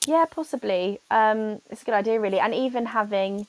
[0.07, 1.01] Yeah, possibly.
[1.11, 2.39] Um, it's a good idea, really.
[2.39, 3.47] And even having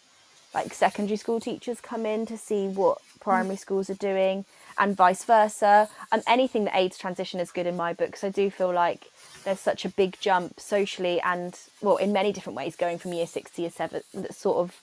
[0.53, 4.46] like secondary school teachers come in to see what primary schools are doing
[4.78, 5.90] and vice versa.
[6.12, 8.16] And anything that aids transition is good in my book.
[8.16, 9.12] So I do feel like
[9.44, 13.28] there's such a big jump socially and, well, in many different ways, going from year
[13.28, 14.82] six to year seven that sort of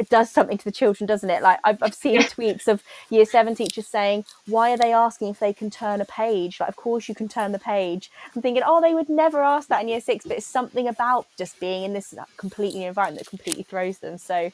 [0.00, 1.42] it does something to the children, doesn't it?
[1.42, 5.40] Like I've, I've seen tweets of year seven teachers saying, "Why are they asking if
[5.40, 6.58] they can turn a page?
[6.58, 9.68] Like, of course you can turn the page." I'm thinking, "Oh, they would never ask
[9.68, 13.24] that in year six, but it's something about just being in this completely new environment
[13.24, 14.52] that completely throws them." So,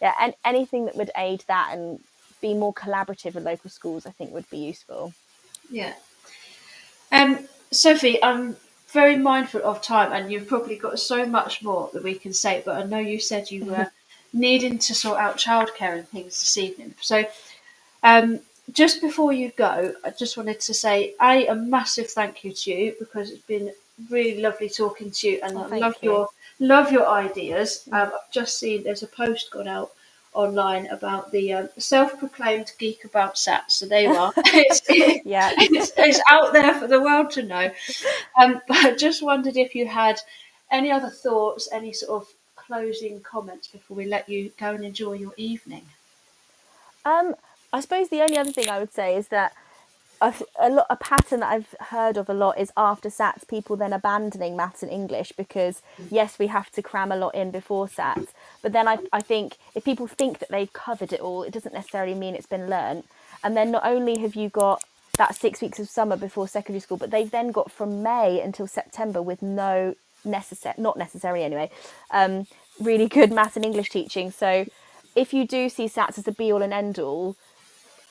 [0.00, 1.98] yeah, and anything that would aid that and
[2.40, 5.12] be more collaborative with local schools, I think, would be useful.
[5.70, 5.94] Yeah.
[7.12, 8.56] Um, Sophie, I'm
[8.88, 12.62] very mindful of time, and you've probably got so much more that we can say.
[12.64, 13.90] But I know you said you were
[14.32, 16.94] needing to sort out childcare and things this evening.
[17.00, 17.24] So,
[18.02, 18.40] um,
[18.72, 22.70] just before you go, I just wanted to say a a massive thank you to
[22.70, 23.72] you because it's been
[24.08, 26.10] really lovely talking to you, and Oh, I love you.
[26.10, 26.28] your
[26.58, 27.88] love your ideas.
[27.92, 29.90] Um, I've just seen there's a post gone out
[30.32, 33.72] online about the um, self-proclaimed geek about SATs.
[33.72, 34.32] So there you are.
[34.36, 34.82] it's,
[35.24, 35.52] Yeah.
[35.56, 37.70] it's, it's out there for the world to know.
[38.40, 40.20] Um, but I just wondered if you had
[40.70, 45.14] any other thoughts, any sort of closing comments before we let you go and enjoy
[45.14, 45.84] your evening.
[47.04, 47.34] Um,
[47.72, 49.54] I suppose the only other thing I would say is that
[50.20, 53.76] a, a, lot, a pattern that I've heard of a lot is after SATs, people
[53.76, 57.86] then abandoning maths and English because, yes, we have to cram a lot in before
[57.86, 58.28] SATs.
[58.62, 61.74] But then I, I think if people think that they've covered it all, it doesn't
[61.74, 63.06] necessarily mean it's been learnt.
[63.42, 64.82] And then not only have you got
[65.16, 68.66] that six weeks of summer before secondary school, but they've then got from May until
[68.66, 69.94] September with no
[70.24, 71.70] necessary, not necessary anyway,
[72.10, 72.46] um,
[72.80, 74.30] really good maths and English teaching.
[74.30, 74.66] So
[75.16, 77.36] if you do see SATs as a be all and end all,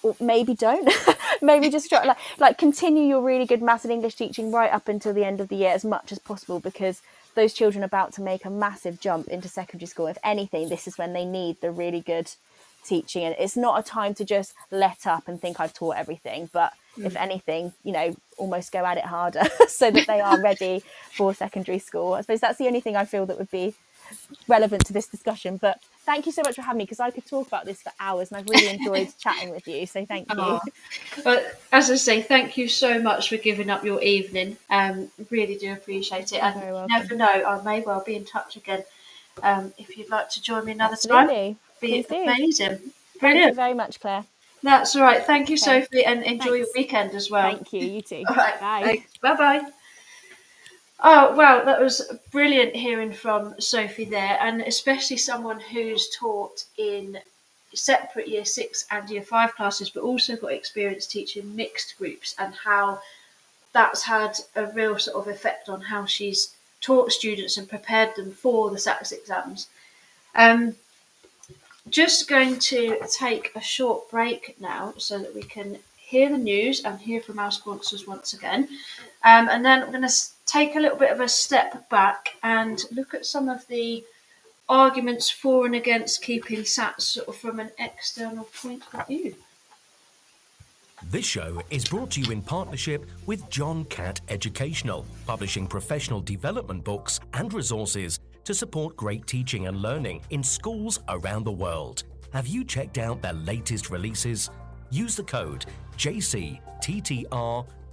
[0.02, 0.88] or maybe don't
[1.42, 4.88] maybe just try like like continue your really good maths and english teaching right up
[4.88, 7.02] until the end of the year as much as possible because
[7.36, 10.08] those children are about to make a massive jump into secondary school.
[10.08, 12.32] If anything this is when they need the really good
[12.86, 13.24] teaching.
[13.24, 16.72] And it's not a time to just let up and think i've taught everything but
[16.98, 17.06] mm.
[17.06, 21.34] if anything you know almost go at it harder so that they are ready for
[21.34, 22.14] secondary school.
[22.14, 23.76] I suppose that's the only thing i feel that would be
[24.48, 27.26] relevant to this discussion but thank you so much for having me because i could
[27.26, 30.38] talk about this for hours and i've really enjoyed chatting with you so thank you
[30.40, 30.62] Oh.
[31.24, 34.58] But as I say, thank you so much for giving up your evening.
[34.70, 36.36] Um, really do appreciate it.
[36.36, 36.56] You're And
[36.90, 38.84] you never know, I may well be in touch again
[39.44, 41.58] um, if you'd like to join me another Absolutely.
[41.58, 41.60] time.
[41.82, 42.16] Be Please do.
[42.26, 42.80] amazing.
[43.20, 43.56] Thank you Brilliant.
[43.56, 44.26] very much, Claire.
[44.64, 45.24] That's all right.
[45.26, 45.82] Thank you, Okay.
[45.82, 47.52] Sophie, and enjoy your weekend as well.
[47.52, 47.82] Thank you.
[47.82, 48.26] You too.
[48.30, 48.60] All right.
[48.60, 49.04] Bye.
[49.22, 49.62] Bye bye.
[51.02, 57.18] Oh, wow, that was brilliant hearing from Sophie there, and especially someone who's taught in
[57.74, 62.54] separate year six and year five classes, but also got experience teaching mixed groups and
[62.54, 63.00] how
[63.72, 68.32] that's had a real sort of effect on how she's taught students and prepared them
[68.32, 69.68] for the SATS exams.
[70.36, 70.76] Um,
[71.90, 76.84] just going to take a short break now so that we can hear the news
[76.84, 78.68] and hear from our sponsors once again.
[79.24, 80.14] Um, and then I'm going to
[80.50, 84.04] take a little bit of a step back and look at some of the
[84.68, 89.36] arguments for and against keeping SATs sort of from an external point of view.
[91.10, 96.84] This show is brought to you in partnership with John Catt Educational, publishing professional development
[96.84, 102.04] books and resources to support great teaching and learning in schools around the world.
[102.34, 104.50] Have you checked out their latest releases?
[104.90, 105.66] Use the code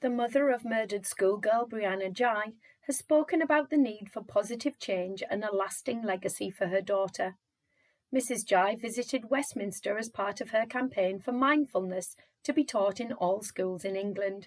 [0.00, 5.24] The mother of murdered schoolgirl Brianna Ghey has spoken about the need for positive change
[5.28, 7.36] and a lasting legacy for her daughter.
[8.14, 8.46] Mrs.
[8.46, 13.42] Ghey visited Westminster as part of her campaign for mindfulness to be taught in all
[13.42, 14.46] schools in England.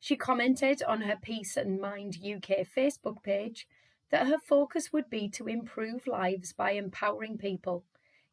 [0.00, 3.68] She commented on her Peace and Mind UK Facebook page
[4.10, 7.84] that her focus would be to improve lives by empowering people,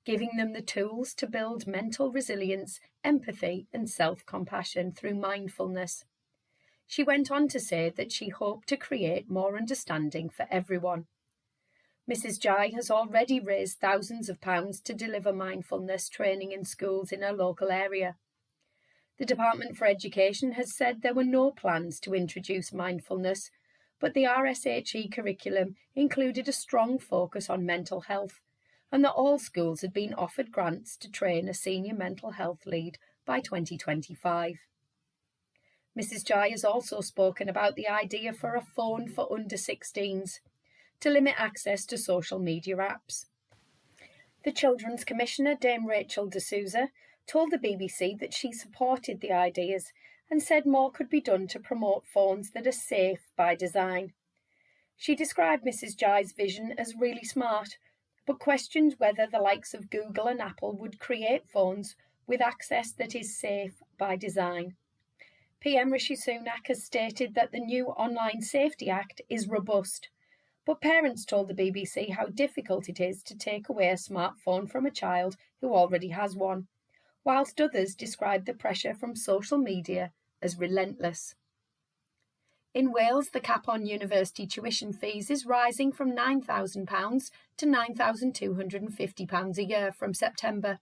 [0.03, 6.05] giving them the tools to build mental resilience, empathy, and self compassion through mindfulness.
[6.93, 11.07] She went on to say that she hoped to create more understanding for everyone.
[12.07, 12.39] Mrs.
[12.39, 17.33] Ghey has already raised thousands of pounds to deliver mindfulness training in schools in her
[17.33, 18.17] local area.
[19.17, 23.49] The Department for Education has said there were no plans to introduce mindfulness,
[23.99, 28.39] but the RSHE curriculum included a strong focus on mental health
[28.91, 32.99] and that all schools had been offered grants to train a senior mental health lead
[33.25, 34.67] by 2025.
[35.97, 36.25] Mrs.
[36.25, 40.39] Ghey has also spoken about the idea for a phone for under 16s
[40.99, 43.25] to limit access to social media apps.
[44.43, 46.89] The Children's Commissioner, Dame Rachel de Souza,
[47.27, 49.93] told the BBC that she supported the ideas
[50.29, 54.13] and said more could be done to promote phones that are safe by design.
[54.97, 55.97] She described Mrs.
[55.97, 57.77] Ghey's vision as really smart,
[58.25, 63.13] but questioned whether the likes of Google and Apple would create phones with access that
[63.13, 64.75] is safe by design.
[65.63, 70.09] PM Rishi Sunak has stated that the new Online Safety Act is robust,
[70.65, 74.85] but parents told the BBC how difficult it is to take away a smartphone from
[74.85, 76.67] a child who already has one,
[77.23, 80.11] whilst others described the pressure from social media
[80.41, 81.33] as relentless.
[82.73, 89.63] In Wales, the cap on university tuition fees is rising from £9,000 to £9,250 a
[89.63, 90.79] year from September.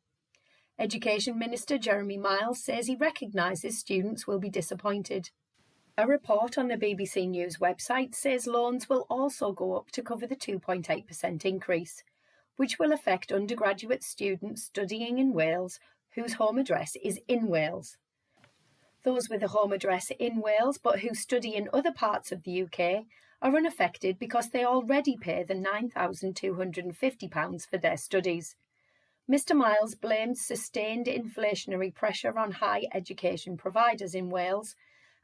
[0.81, 5.29] Education Minister Jeremy Miles says he recognises students will be disappointed.
[5.95, 10.25] A report on the BBC News website says loans will also go up to cover
[10.25, 12.03] the 2.8% increase,
[12.55, 15.79] which will affect undergraduate students studying in Wales
[16.15, 17.97] whose home address is in Wales.
[19.03, 22.63] Those with a home address in Wales but who study in other parts of the
[22.63, 23.05] UK
[23.39, 28.55] are unaffected because they already pay the £9,250 for their studies.
[29.29, 34.75] Mr Miles blamed sustained inflationary pressure on high education providers in Wales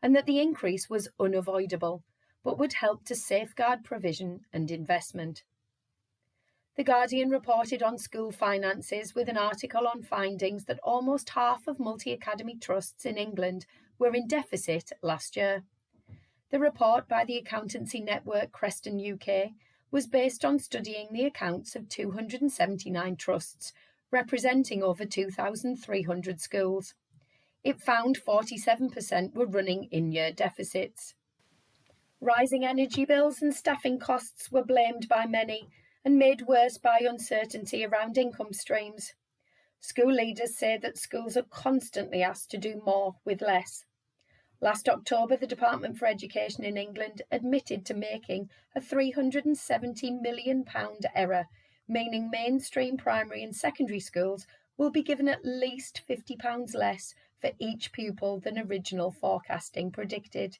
[0.02, 2.04] and that the increase was unavoidable,
[2.44, 5.44] but would help to safeguard provision and investment.
[6.78, 11.80] The Guardian reported on school finances with an article on findings that almost half of
[11.80, 13.66] multi academy trusts in England
[13.98, 15.64] were in deficit last year.
[16.52, 19.54] The report by the accountancy network Kreston UK
[19.90, 23.74] was based on studying the accounts of 279 trusts
[24.12, 26.94] representing over 2,300 schools.
[27.64, 31.14] It found 47% were running in year deficits.
[32.22, 35.68] Rising energy bills and staffing costs were blamed by many
[36.04, 39.14] and made worse by uncertainty around income streams.
[39.80, 43.86] School leaders say that schools are constantly asked to do more with less.
[44.60, 50.66] Last October, the Department for Education in England admitted to making a £370 million
[51.14, 51.46] error,
[51.88, 54.46] meaning mainstream primary and secondary schools
[54.78, 60.58] will be given at least £50 less for each pupil than original forecasting predicted.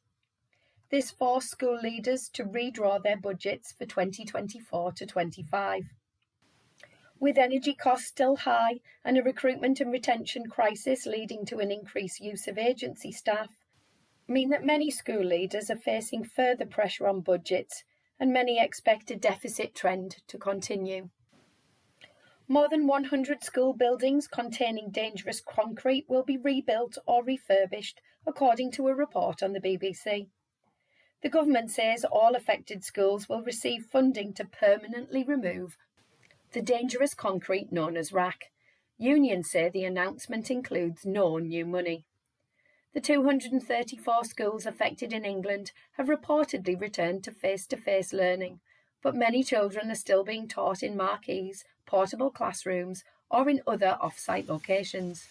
[0.90, 5.94] This forced school leaders to redraw their budgets for 2024 to 25.
[7.20, 12.22] With energy costs still high and a recruitment and retention crisis leading to an increased
[12.22, 13.50] use of agency staff,
[14.28, 17.84] mean that many school leaders are facing further pressure on budgets
[18.20, 21.10] and many expect a deficit trend to continue.
[22.50, 28.88] More than 100 school buildings containing dangerous concrete will be rebuilt or refurbished, according to
[28.88, 30.30] a report on the BBC.
[31.22, 35.78] The government says all affected schools will receive funding to permanently remove
[36.54, 38.44] the dangerous concrete known as RAAC.
[38.98, 42.06] Unions say the announcement includes no new money.
[42.94, 48.62] The 234 schools affected in England have reportedly returned to face to face learning,
[49.08, 54.20] but many children are still being taught in marquees, portable classrooms, or in other off
[54.20, 55.30] site locations.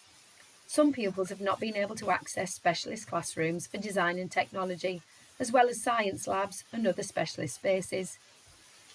[0.65, 5.03] Some pupils have not been able to access specialist classrooms for design and technology
[5.39, 8.17] as well as science labs and other specialist spaces.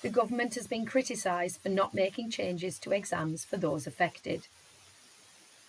[0.03, 4.49] The government has been criticised for not making changes to exams for those affected.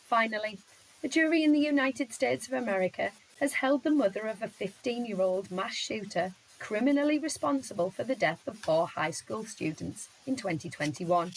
[0.08, 0.58] Finally,
[1.04, 5.06] a jury in the United States of America has held the mother of a 15
[5.06, 6.34] year old mass shooter
[6.64, 11.32] criminally responsible for the death of four high school students in 2021.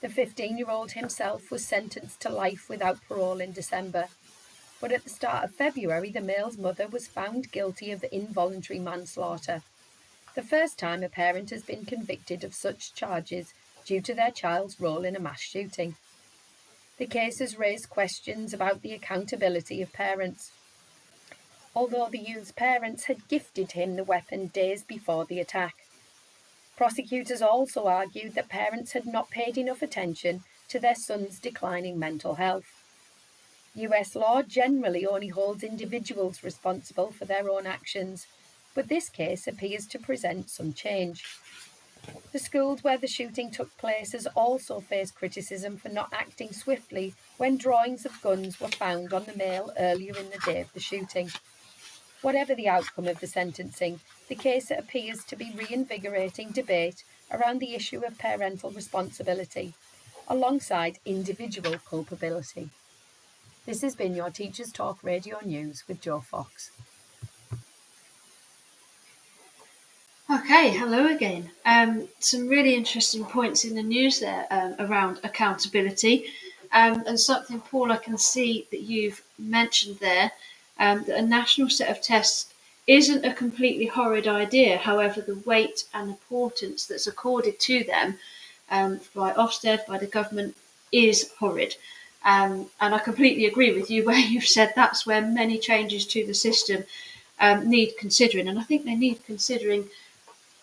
[0.00, 4.08] The 15 year old himself was sentenced to life without parole in December
[4.82, 9.62] but at the start of February, the male's mother was found guilty of involuntary manslaughter.
[10.34, 13.54] The first time a parent has been convicted of such charges
[13.86, 15.94] due to their child's role in a mass shooting.
[16.98, 20.50] The case has raised questions about the accountability of parents.
[21.74, 25.74] Although the youth's parents had gifted him the weapon days before the attack.
[26.76, 32.34] Prosecutors also argued that parents had not paid enough attention to their son's declining mental
[32.34, 32.82] health.
[33.74, 38.26] US law generally only holds individuals responsible for their own actions,
[38.74, 41.24] but this case appears to present some change.
[42.32, 47.14] The schools where the shooting took place has also faced criticism for not acting swiftly
[47.38, 50.80] when drawings of guns were found on the male earlier in the day of the
[50.80, 51.30] shooting.
[52.22, 53.98] Whatever the outcome of the sentencing,
[54.28, 59.74] the case appears to be reinvigorating debate around the issue of parental responsibility,
[60.28, 62.70] alongside individual culpability.
[63.66, 66.70] This has been your Teachers Talk Radio News with Joe Fox.
[70.30, 71.50] Okay, hello again.
[71.66, 76.26] Um, some really interesting points in the news there um, around accountability.
[76.72, 80.32] Um, and something, Paul, I can see that you've mentioned there
[80.78, 82.52] um, that a national set of tests
[82.86, 84.76] isn't a completely horrid idea.
[84.76, 88.18] However, the weight and importance that's accorded to them
[88.70, 90.56] um, by Ofsted, by the government,
[90.90, 91.76] is horrid.
[92.24, 96.26] Um, and I completely agree with you where you've said that's where many changes to
[96.26, 96.84] the system
[97.40, 99.88] um, need considering, and I think they need considering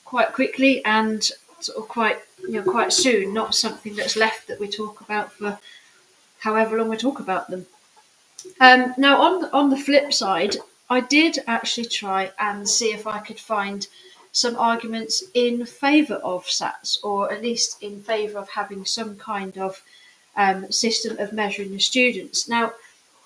[0.06, 1.30] quite quickly and
[1.60, 5.34] sort of quite you know quite soon, not something that's left that we talk about
[5.34, 5.60] for
[6.40, 7.66] however long we talk about them.
[8.60, 10.58] Um, now on on the flip side,
[10.90, 13.88] I did actually try and see if I could find
[14.32, 19.58] some arguments in favour of SATs, or at least in favour of having some kind
[19.58, 19.82] of
[20.36, 22.48] um, system of measuring the students.
[22.50, 22.74] Now,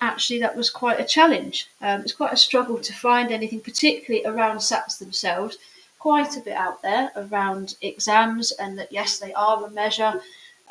[0.00, 1.68] actually, that was quite a challenge.
[1.80, 5.58] Um, it's quite a struggle to find anything, particularly around SATs themselves.
[5.98, 10.20] Quite a bit out there around exams, and that yes, they are a measure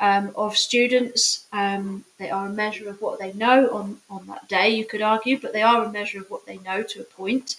[0.00, 1.46] um, of students.
[1.52, 5.02] Um, they are a measure of what they know on, on that day, you could
[5.02, 7.56] argue, but they are a measure of what they know to a point.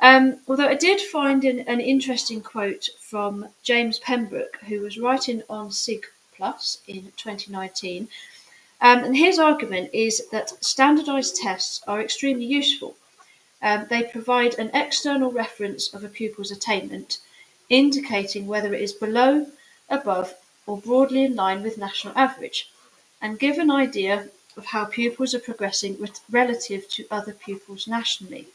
[0.00, 5.42] Um, although I did find an, an, interesting quote from James Pembroke, who was writing
[5.50, 8.08] on SIG Plus in 2019.
[8.80, 12.96] Um, and his argument is that standardised tests are extremely useful.
[13.60, 17.18] Um, they provide an external reference of a pupil's attainment,
[17.68, 19.46] indicating whether it is below,
[19.90, 20.34] above,
[20.70, 22.70] or broadly in line with national average,
[23.20, 25.92] and give an idea of how pupils are progressing
[26.30, 28.46] relative to other pupils nationally.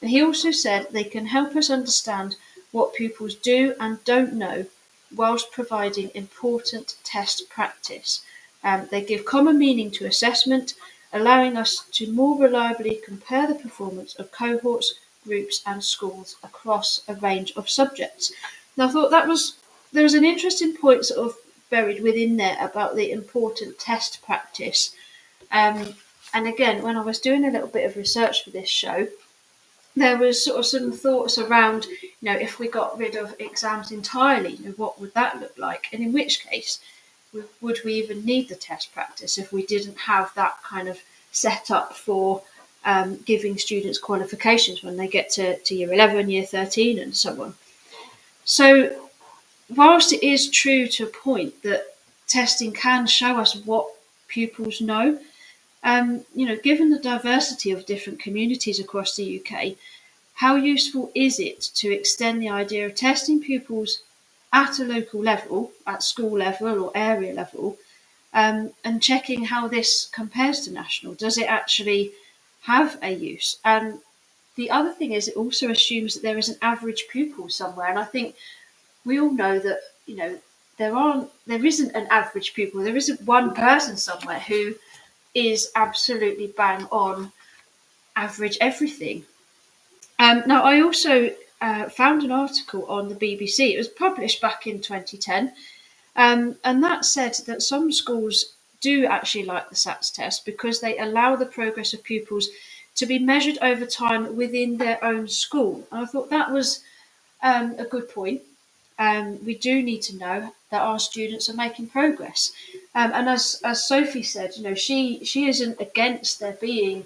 [0.00, 2.34] And he also said they can help us understand
[2.72, 4.66] what pupils do and don't know
[5.14, 8.22] whilst providing important test practice.
[8.64, 10.74] Um, they give common meaning to assessment,
[11.12, 14.94] allowing us to more reliably compare the performance of cohorts,
[15.24, 18.32] groups, and schools across a range of subjects.
[18.76, 19.42] Now, I thought that was
[19.92, 21.36] there was an interesting point sort of
[21.72, 24.94] buried within there about the important test practice.
[25.50, 25.94] Um,
[26.34, 29.08] and again, when I was doing a little bit of research for this show,
[29.96, 33.90] there was sort of some thoughts around, you know, if we got rid of exams
[33.90, 35.88] entirely, you know, what would that look like?
[35.92, 36.78] And in which case,
[37.62, 40.98] would we even need the test practice if we didn't have that kind of
[41.30, 42.42] set up for
[42.84, 47.42] um, giving students qualifications when they get to, to year 11, year 13, and so
[47.42, 47.54] on?
[48.44, 49.10] So,
[49.76, 51.84] whilst it is true to a point that
[52.26, 53.86] testing can show us what
[54.28, 55.18] pupils know,
[55.84, 59.76] um, you know, given the diversity of different communities across the UK,
[60.34, 64.02] how useful is it to extend the idea of testing pupils
[64.52, 67.76] at a local level, at school level or area level,
[68.32, 71.14] um, and checking how this compares to national?
[71.14, 72.12] Does it actually
[72.62, 73.58] have a use?
[73.64, 74.00] And
[74.56, 77.98] the other thing is, it also assumes that there is an average pupil somewhere, and
[77.98, 78.36] I think
[79.04, 80.38] we all know that you know
[80.78, 82.82] there aren't, there isn't an average pupil.
[82.82, 84.74] There isn't one person somewhere who
[85.34, 87.32] is absolutely bang on
[88.16, 89.24] average everything.
[90.18, 91.30] Um, now, I also
[91.60, 93.72] uh, found an article on the BBC.
[93.72, 95.52] It was published back in 2010,
[96.16, 100.98] um, and that said that some schools do actually like the SATS test because they
[100.98, 102.48] allow the progress of pupils
[102.96, 105.86] to be measured over time within their own school.
[105.90, 106.82] And I thought that was
[107.42, 108.42] um, a good point.
[109.06, 110.38] Um, we do need to know
[110.70, 112.52] that our students are making progress.
[112.94, 116.98] Um, and as as Sophie said, you know, she she isn't against there being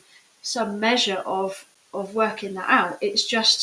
[0.43, 2.99] some measure of of working that out.
[3.01, 3.59] It's just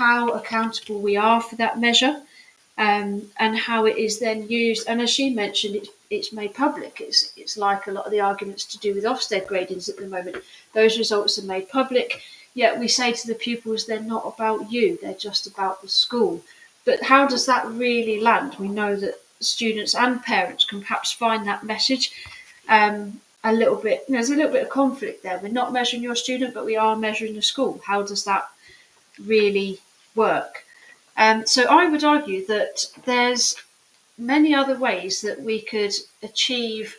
[0.00, 2.14] how accountable we are for that measure,
[2.78, 3.08] um,
[3.44, 4.82] and how it is then used.
[4.88, 6.94] And as she mentioned, it's it's made public.
[7.00, 10.14] It's it's like a lot of the arguments to do with Ofsted gradings at the
[10.16, 10.36] moment.
[10.78, 12.22] Those results are made public.
[12.62, 14.86] Yet we say to the pupils, they're not about you.
[15.00, 16.42] They're just about the school.
[16.84, 18.56] But how does that really land?
[18.58, 22.12] We know that students and parents can perhaps find that message
[22.68, 24.04] um, a little bit.
[24.06, 25.38] You know, there's a little bit of conflict there.
[25.42, 27.80] We're not measuring your student, but we are measuring the school.
[27.86, 28.48] How does that
[29.24, 29.78] really
[30.14, 30.64] work?
[31.16, 33.56] Um, so I would argue that there's
[34.16, 36.96] many other ways that we could achieve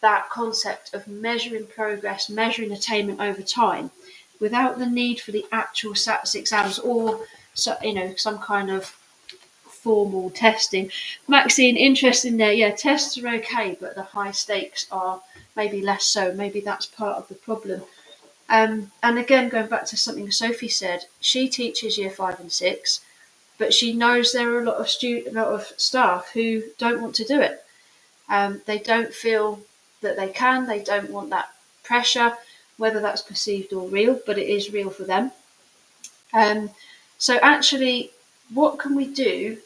[0.00, 3.90] that concept of measuring progress, measuring attainment over time,
[4.40, 8.94] without the need for the actual SATS exams or so you know some kind of
[9.84, 10.90] formal testing.
[11.28, 12.52] Maxine, interesting there.
[12.52, 15.20] Yeah, tests are okay, but the high stakes are
[15.56, 16.32] maybe less so.
[16.32, 17.82] Maybe that's part of the problem.
[18.48, 23.00] Um, and again, going back to something Sophie said, she teaches year five and six,
[23.58, 27.00] but she knows there are a lot of student, a lot of staff who don't
[27.02, 27.64] want to do it.
[28.28, 29.60] Um, they don't feel
[30.00, 30.66] that they can.
[30.66, 31.50] They don't want that
[31.82, 32.36] pressure,
[32.78, 35.32] whether that's perceived or real, but it is real for them.
[36.32, 36.70] Um,
[37.18, 38.10] so actually,
[38.52, 39.58] what can we do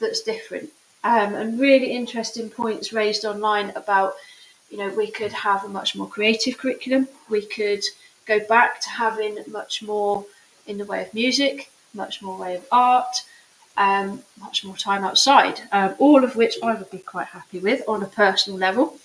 [0.00, 0.70] that's different.
[1.04, 4.14] Um, and really interesting points raised online about,
[4.70, 7.08] you know, we could have a much more creative curriculum.
[7.28, 7.82] We could
[8.26, 10.24] go back to having much more
[10.66, 13.24] in the way of music, much more way of art,
[13.76, 15.60] um, much more time outside.
[15.72, 18.96] Um, all of which I would be quite happy with on a personal level.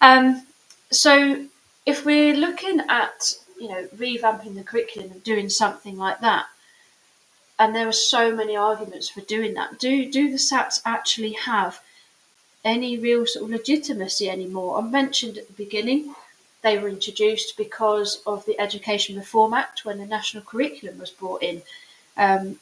[0.00, 0.46] Um,
[0.90, 1.44] so
[1.86, 6.46] if we're looking at, you know, revamping the curriculum and doing something like that,
[7.60, 9.78] and there are so many arguments for doing that.
[9.78, 11.80] Do do the SATs actually have
[12.64, 14.78] any real sort of legitimacy anymore?
[14.78, 16.14] I mentioned at the beginning
[16.62, 21.42] they were introduced because of the Education Reform Act when the national curriculum was brought
[21.42, 21.62] in.
[22.16, 22.58] Um,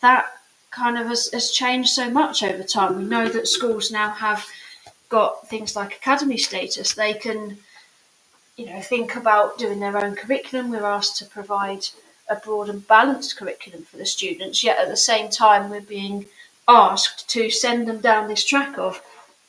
[0.00, 0.26] that
[0.70, 2.96] kind of has, has changed so much over time.
[2.96, 4.46] We know that schools now have
[5.08, 6.94] got things like academy status.
[6.94, 7.58] They can,
[8.56, 10.70] you know, think about doing their own curriculum.
[10.70, 11.86] We're asked to provide
[12.28, 16.26] a broad and balanced curriculum for the students, yet at the same time we're being
[16.66, 19.02] asked to send them down this track of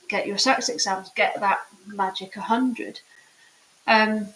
[0.08, 3.00] get your SATs exams, get that magic 100.
[3.88, 4.28] Um,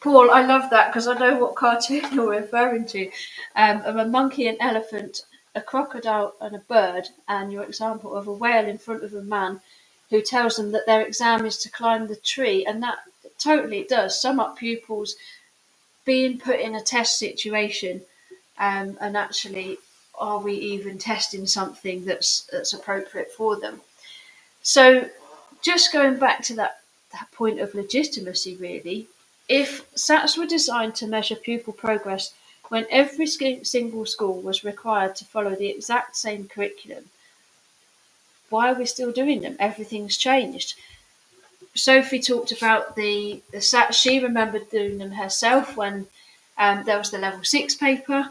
[0.00, 3.10] Paul, I love that because I know what cartoon you're referring to.
[3.56, 5.24] Um, of a monkey, an elephant,
[5.54, 9.22] a crocodile, and a bird, and your example of a whale in front of a
[9.22, 9.60] man
[10.10, 12.98] who tells them that their exam is to climb the tree, and that
[13.38, 15.16] totally does sum up pupils
[16.04, 18.02] being put in a test situation
[18.58, 19.78] um, and actually
[20.18, 23.80] are we even testing something that's that's appropriate for them
[24.64, 25.10] So,
[25.62, 26.80] just going back to that,
[27.12, 29.08] that point of legitimacy, really,
[29.48, 32.34] if SATs were designed to measure pupil progress
[32.70, 33.26] when every
[33.64, 37.06] single school was required to follow the exact same curriculum,
[38.50, 39.56] why are we still doing them?
[39.60, 40.74] Everything's changed.
[41.74, 43.94] Sophie talked about the, the SATs.
[43.94, 46.06] She remembered doing them herself when
[46.56, 48.28] um, there was the level six paper.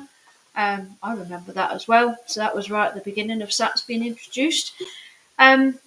[0.56, 2.16] Um, I remember that as well.
[2.26, 4.74] So that was right at the beginning of SATs being introduced.
[5.40, 5.80] Um,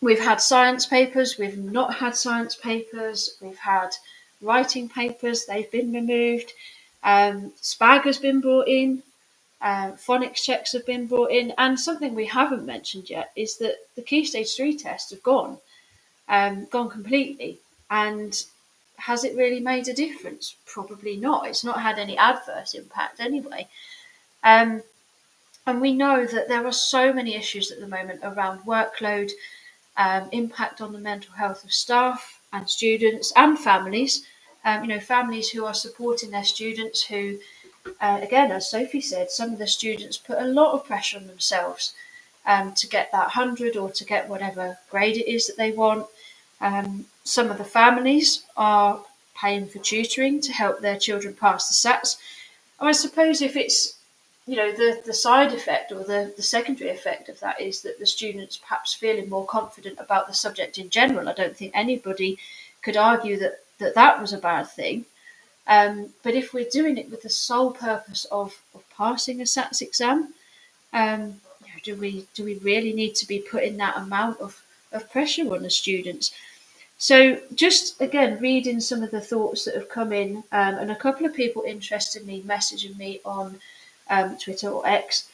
[0.00, 3.90] we've had science papers, we've not had science papers, we've had
[4.40, 6.52] writing papers, they've been removed.
[7.02, 9.02] Um, SPAG has been brought in,
[9.60, 13.76] um, phonics checks have been brought in, and something we haven't mentioned yet is that
[13.96, 15.58] the key stage three tests have gone,
[16.30, 17.58] um, gone completely.
[17.90, 18.42] And
[18.96, 20.56] has it really made a difference?
[20.64, 21.46] Probably not.
[21.46, 23.68] It's not had any adverse impact anyway.
[24.42, 24.82] Um,
[25.66, 29.30] and we know that there are so many issues at the moment around workload,
[29.96, 34.24] um, impact on the mental health of staff and students and families.
[34.64, 37.38] Um, you know, families who are supporting their students who,
[38.00, 41.26] uh, again, as Sophie said, some of the students put a lot of pressure on
[41.26, 41.94] themselves
[42.46, 46.06] um, to get that 100 or to get whatever grade it is that they want.
[46.60, 49.02] Um, some of the families are
[49.34, 52.18] paying for tutoring to help their children pass the SATs.
[52.78, 53.96] And I suppose if it's
[54.46, 57.98] you know the, the side effect or the, the secondary effect of that is that
[57.98, 61.28] the students perhaps feeling more confident about the subject in general.
[61.28, 62.38] I don't think anybody
[62.82, 65.04] could argue that that, that was a bad thing.
[65.66, 69.82] Um, but if we're doing it with the sole purpose of, of passing a SATs
[69.82, 70.34] exam,
[70.92, 71.40] um,
[71.84, 75.62] do we do we really need to be putting that amount of, of pressure on
[75.62, 76.32] the students?
[77.00, 80.94] So, just again, reading some of the thoughts that have come in, um, and a
[80.94, 83.58] couple of people interested me messaging me on
[84.10, 85.26] um, Twitter or X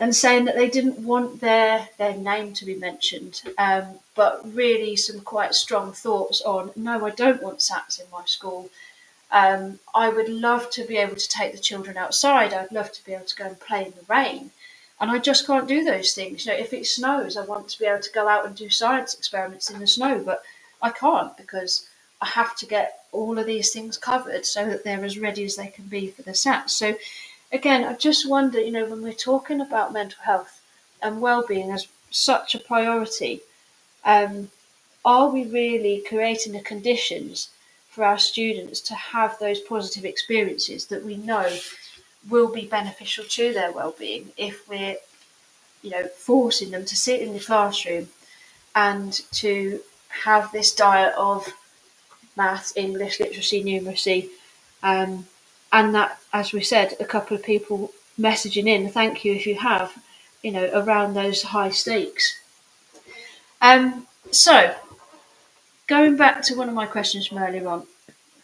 [0.00, 4.96] and saying that they didn't want their, their name to be mentioned, um, but really
[4.96, 8.68] some quite strong thoughts on no, I don't want SATs in my school.
[9.30, 12.52] Um, I would love to be able to take the children outside.
[12.52, 14.50] I'd love to be able to go and play in the rain.
[15.00, 16.44] And I just can't do those things.
[16.44, 18.68] You know, if it snows, I want to be able to go out and do
[18.68, 20.42] science experiments in the snow, but
[20.86, 21.88] I can't because
[22.20, 25.56] I have to get all of these things covered so that they're as ready as
[25.56, 26.70] they can be for the SAT.
[26.70, 26.96] So,
[27.52, 30.62] again, I just wonder, you know, when we're talking about mental health
[31.02, 33.40] and well-being as such a priority,
[34.04, 34.50] um,
[35.04, 37.50] are we really creating the conditions
[37.88, 41.48] for our students to have those positive experiences that we know
[42.28, 44.96] will be beneficial to their well-being if we're,
[45.82, 48.08] you know, forcing them to sit in the classroom
[48.74, 49.80] and to
[50.24, 51.52] have this diet of
[52.36, 54.28] maths, English, literacy, numeracy,
[54.82, 55.26] um,
[55.72, 59.56] and that, as we said, a couple of people messaging in, thank you if you
[59.56, 59.92] have,
[60.42, 62.38] you know, around those high stakes.
[63.60, 64.74] Um, so,
[65.86, 67.86] going back to one of my questions from earlier on,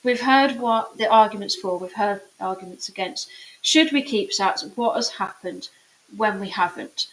[0.03, 3.29] we've heard what the arguments for, we've heard arguments against.
[3.63, 4.77] Should we keep SATs?
[4.77, 5.69] What has happened
[6.17, 7.09] when we haven't?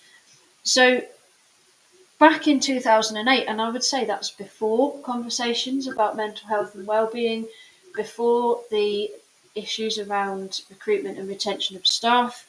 [0.64, 1.02] So,
[2.20, 7.48] back in 2008, and I would say that's before conversations about mental health and well-being,
[7.96, 9.10] before the
[9.56, 12.46] issues around recruitment and retention of staff,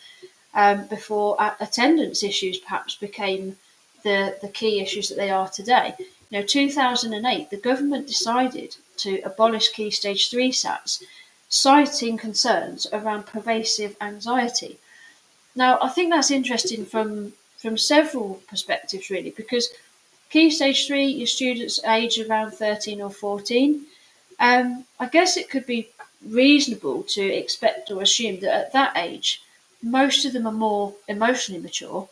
[0.54, 3.56] um, before attendance issues perhaps became
[4.02, 5.94] the, the key issues that they are today.
[5.98, 11.02] You know, 2008, the government decided to abolish Key Stage 3 SATs,
[11.48, 14.78] citing concerns around pervasive anxiety.
[15.54, 19.68] Now, I think that's interesting from from several perspectives, really, because
[20.30, 23.84] Key Stage 3, your students age around 13 or 14.
[24.38, 25.88] Um, I guess it could be
[26.26, 29.42] reasonable to expect or assume that at that age,
[29.82, 32.08] most of them are more emotionally mature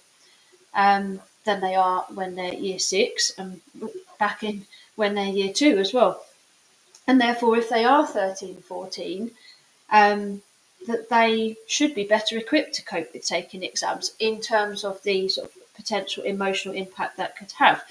[0.74, 3.60] um, than they are when they're year six and
[4.18, 6.22] back in when they're year two as well.
[7.06, 9.30] And therefore, if they are 13, 14,
[9.90, 10.42] um,
[10.86, 15.28] that they should be better equipped to cope with taking exams in terms of the
[15.28, 17.82] sort of potential emotional impact that could have.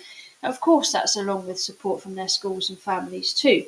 [0.44, 3.66] Of course, that's along with support from their schools and families too.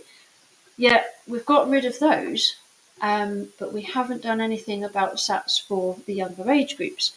[0.78, 2.56] Yet we've got rid of those,
[3.02, 7.14] um, but we haven't done anything about SATs for the younger age groups.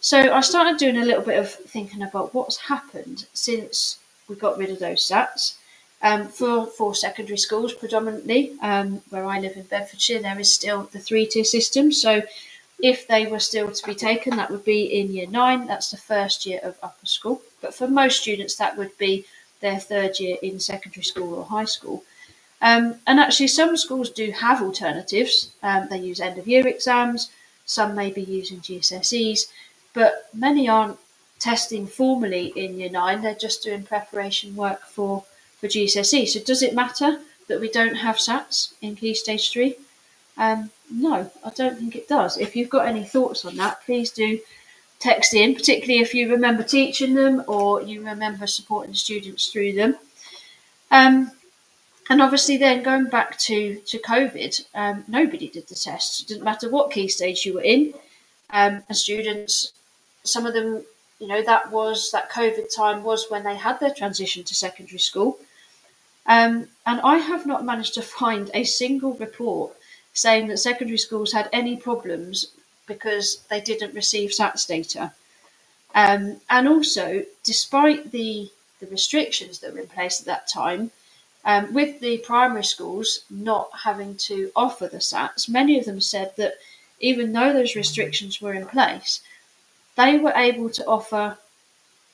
[0.00, 4.58] So I started doing a little bit of thinking about what's happened since we got
[4.58, 5.54] rid of those SATs
[6.02, 10.88] um, for, for secondary schools, predominantly, um, where I live in Bedfordshire, there is still
[10.92, 11.92] the three tier system.
[11.92, 12.22] So,
[12.82, 15.96] if they were still to be taken, that would be in year nine, that's the
[15.96, 17.40] first year of upper school.
[17.60, 19.24] But for most students, that would be
[19.60, 22.02] their third year in secondary school or high school.
[22.60, 25.52] Um, and actually, some schools do have alternatives.
[25.62, 27.30] Um, they use end of year exams,
[27.64, 29.46] some may be using GCSEs,
[29.94, 30.98] but many aren't
[31.38, 33.22] testing formally in year nine.
[33.22, 35.24] They're just doing preparation work for,
[35.62, 36.28] for GCSE.
[36.28, 39.76] So does it matter that we don't have SATs in Key Stage 3?
[40.36, 42.36] Um, no, I don't think it does.
[42.36, 44.40] If you've got any thoughts on that, please do
[44.98, 49.96] text in, particularly if you remember teaching them or you remember supporting students through them.
[50.90, 51.30] Um,
[52.10, 56.22] and obviously, then going back to, to COVID, um, nobody did the test.
[56.22, 57.94] It didn't matter what key stage you were in.
[58.50, 59.72] Um, and students,
[60.24, 60.84] some of them,
[61.20, 64.98] you know, that was that COVID time was when they had their transition to secondary
[64.98, 65.38] school.
[66.26, 69.74] Um, and I have not managed to find a single report
[70.12, 72.48] saying that secondary schools had any problems
[72.86, 75.12] because they didn't receive SATS data.
[75.94, 78.50] Um, and also, despite the,
[78.80, 80.90] the restrictions that were in place at that time,
[81.44, 86.32] um, with the primary schools not having to offer the SATs, many of them said
[86.36, 86.54] that
[87.00, 89.20] even though those restrictions were in place,
[89.96, 91.36] they were able to offer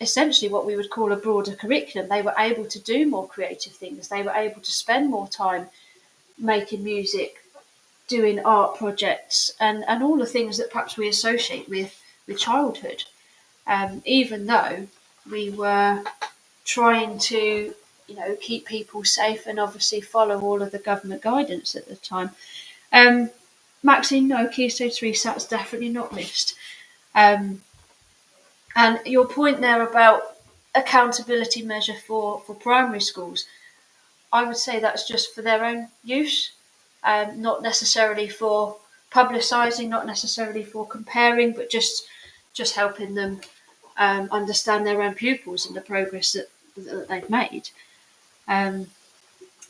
[0.01, 2.09] essentially what we would call a broader curriculum.
[2.09, 5.69] They were able to do more creative things, they were able to spend more time
[6.39, 7.37] making music,
[8.07, 13.05] doing art projects, and, and all the things that perhaps we associate with, with childhood.
[13.67, 14.87] Um, even though
[15.31, 16.03] we were
[16.65, 17.75] trying to
[18.07, 21.97] you know keep people safe and obviously follow all of the government guidance at the
[21.97, 22.31] time.
[22.93, 23.31] Um,
[23.83, 26.55] Maxine, no, Key Stage 3 SAT's definitely not missed.
[27.15, 27.63] Um,
[28.77, 30.37] and your point there about
[30.75, 33.47] accountability measure for, for primary schools,
[34.33, 36.53] I would say that's just for their own use,
[37.03, 38.77] um, not necessarily for
[39.11, 42.07] publicising, not necessarily for comparing, but just
[42.53, 43.41] just helping them
[43.97, 47.71] um, understand their own pupils and the progress that, that they've made.
[48.49, 48.89] Um,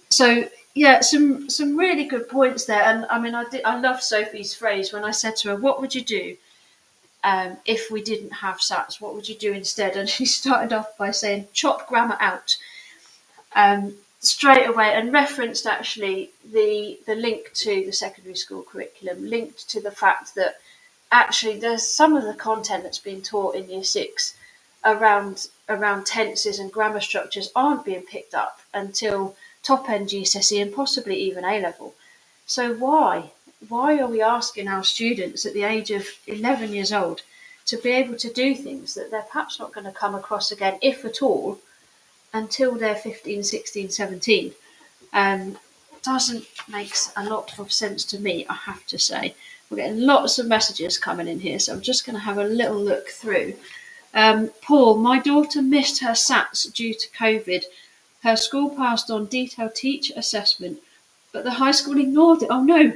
[0.09, 4.03] so yeah, some some really good points there, and I mean, I did, I love
[4.03, 6.37] Sophie's phrase when I said to her, "What would you do
[7.25, 9.01] um, if we didn't have SATs?
[9.01, 12.57] What would you do instead?" And she started off by saying, "Chop grammar out."
[13.57, 19.69] Um, straight away and referenced actually the the link to the secondary school curriculum, linked
[19.71, 20.57] to the fact that
[21.13, 24.35] actually there's some of the content that's been taught in year six
[24.85, 30.75] around around tenses and grammar structures aren't being picked up until top end GCSE and
[30.75, 31.95] possibly even A level.
[32.47, 33.33] So why?
[33.67, 37.23] Why are we asking our students at the age of 11 years old
[37.67, 40.79] to be able to do things that they're perhaps not going to come across again,
[40.81, 41.59] if at all,
[42.33, 44.53] until they're 15, 16, 17?
[45.13, 45.59] Um,
[46.03, 49.35] doesn't make a lot of sense to me, I have to say.
[49.69, 52.45] We're getting lots of messages coming in here, so I'm just going to have a
[52.45, 53.55] little look through.
[54.15, 57.65] Um, Paul, my daughter missed her SATs due to COVID.
[58.23, 60.79] Her school passed on detailed teacher assessment,
[61.33, 62.49] but the high school ignored it.
[62.51, 62.95] Oh no!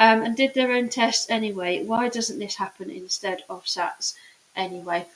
[0.00, 1.84] Um, and did their own tests anyway.
[1.84, 4.14] Why doesn't this happen instead of SATs
[4.56, 5.06] anyway?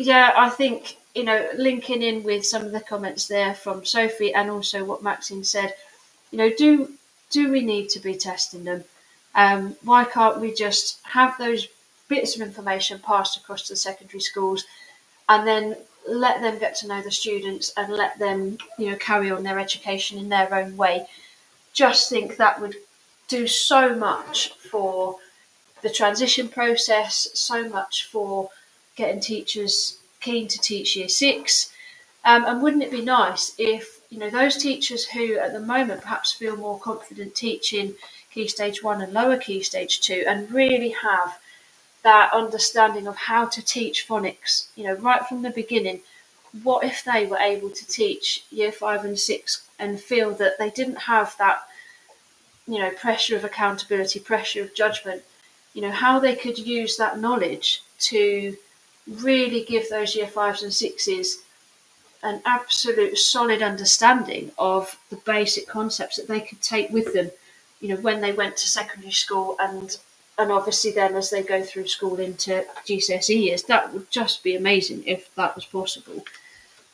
[0.00, 4.34] Yeah, I think, you know, linking in with some of the comments there from Sophie
[4.34, 5.74] and also what Maxine said,
[6.32, 6.90] you know, do
[7.30, 8.82] do we need to be testing them?
[9.36, 11.68] Um, why can't we just have those
[12.08, 14.64] bits of information passed across to the secondary schools
[15.28, 15.76] and then
[16.08, 19.58] let them get to know the students and let them you know carry on their
[19.58, 21.06] education in their own way
[21.72, 22.76] just think that would
[23.28, 25.16] do so much for
[25.82, 28.50] the transition process so much for
[28.96, 31.72] getting teachers keen to teach year six
[32.24, 36.02] um, and wouldn't it be nice if you know those teachers who at the moment
[36.02, 37.94] perhaps feel more confident teaching
[38.30, 41.38] key stage one and lower key stage two and really have
[42.04, 46.00] that understanding of how to teach phonics, you know, right from the beginning.
[46.62, 50.70] What if they were able to teach year five and six and feel that they
[50.70, 51.62] didn't have that,
[52.66, 55.22] you know, pressure of accountability, pressure of judgment,
[55.74, 58.56] you know, how they could use that knowledge to
[59.06, 61.42] really give those year fives and sixes
[62.22, 67.30] an absolute solid understanding of the basic concepts that they could take with them,
[67.80, 69.98] you know, when they went to secondary school and
[70.36, 74.56] and obviously then as they go through school into GCSE years, that would just be
[74.56, 76.24] amazing if that was possible.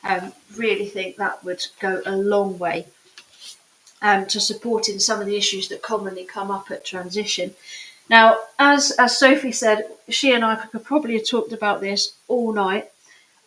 [0.03, 2.85] Um, really think that would go a long way
[4.01, 7.53] um, to supporting some of the issues that commonly come up at transition.
[8.09, 12.51] Now, as as Sophie said, she and I could probably have talked about this all
[12.51, 12.91] night.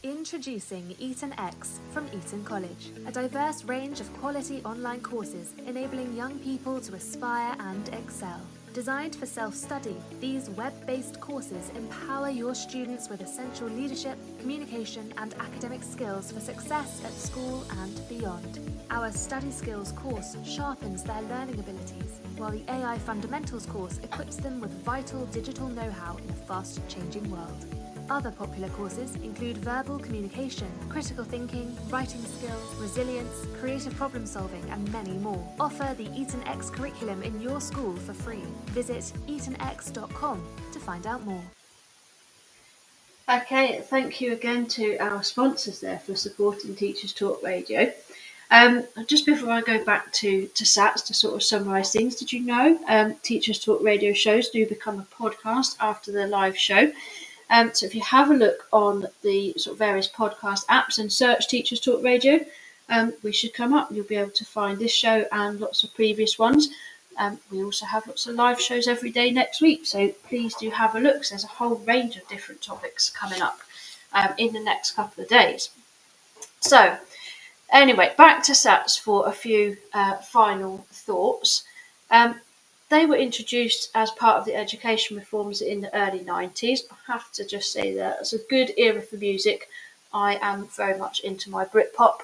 [0.03, 6.39] Introducing Eton X from Eton College, a diverse range of quality online courses enabling young
[6.39, 8.39] people to aspire and excel.
[8.73, 15.11] Designed for self study, these web based courses empower your students with essential leadership, communication,
[15.17, 18.59] and academic skills for success at school and beyond.
[18.89, 24.61] Our Study Skills course sharpens their learning abilities, while the AI Fundamentals course equips them
[24.61, 27.65] with vital digital know how in a fast changing world.
[28.09, 34.91] Other popular courses include verbal communication, critical thinking, writing skills, resilience, creative problem solving, and
[34.91, 35.45] many more.
[35.59, 38.43] Offer the Eton X curriculum in your school for free.
[38.67, 41.43] Visit etonx.com to find out more.
[43.29, 47.93] Okay, thank you again to our sponsors there for supporting Teachers Talk Radio.
[48.51, 52.33] Um, just before I go back to, to SATs to sort of summarise things, did
[52.33, 56.91] you know um, Teachers Talk Radio shows do become a podcast after the live show?
[57.51, 61.11] Um, so if you have a look on the sort of various podcast apps and
[61.11, 62.39] search Teachers Talk Radio,
[62.89, 63.91] um, we should come up.
[63.91, 66.69] You'll be able to find this show and lots of previous ones.
[67.17, 70.69] Um, we also have lots of live shows every day next week, so please do
[70.69, 71.27] have a look.
[71.27, 73.59] There's a whole range of different topics coming up
[74.13, 75.69] um, in the next couple of days.
[76.61, 76.97] So,
[77.71, 81.63] anyway, back to SATs for a few uh, final thoughts.
[82.11, 82.39] Um,
[82.89, 86.81] they were introduced as part of the education reforms in the early 90s.
[86.91, 89.69] I have to just say that it's a good era for music.
[90.11, 92.21] I am very much into my Britpop.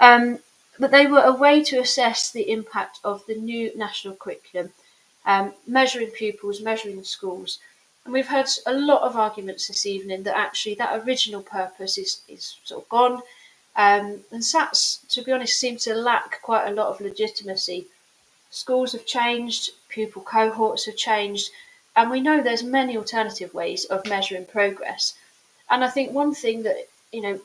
[0.00, 0.40] Um,
[0.80, 4.72] but they were a way to assess the impact of the new national curriculum,
[5.26, 7.58] um, measuring pupils, measuring schools.
[8.04, 12.22] And we've heard a lot of arguments this evening that actually that original purpose is,
[12.28, 13.22] is sort of gone.
[13.76, 17.86] Um, and SATs, to be honest, seem to lack quite a lot of legitimacy
[18.52, 21.50] Schools have changed, pupil cohorts have changed,
[21.94, 25.14] and we know there's many alternative ways of measuring progress.
[25.70, 27.40] And I think one thing that you know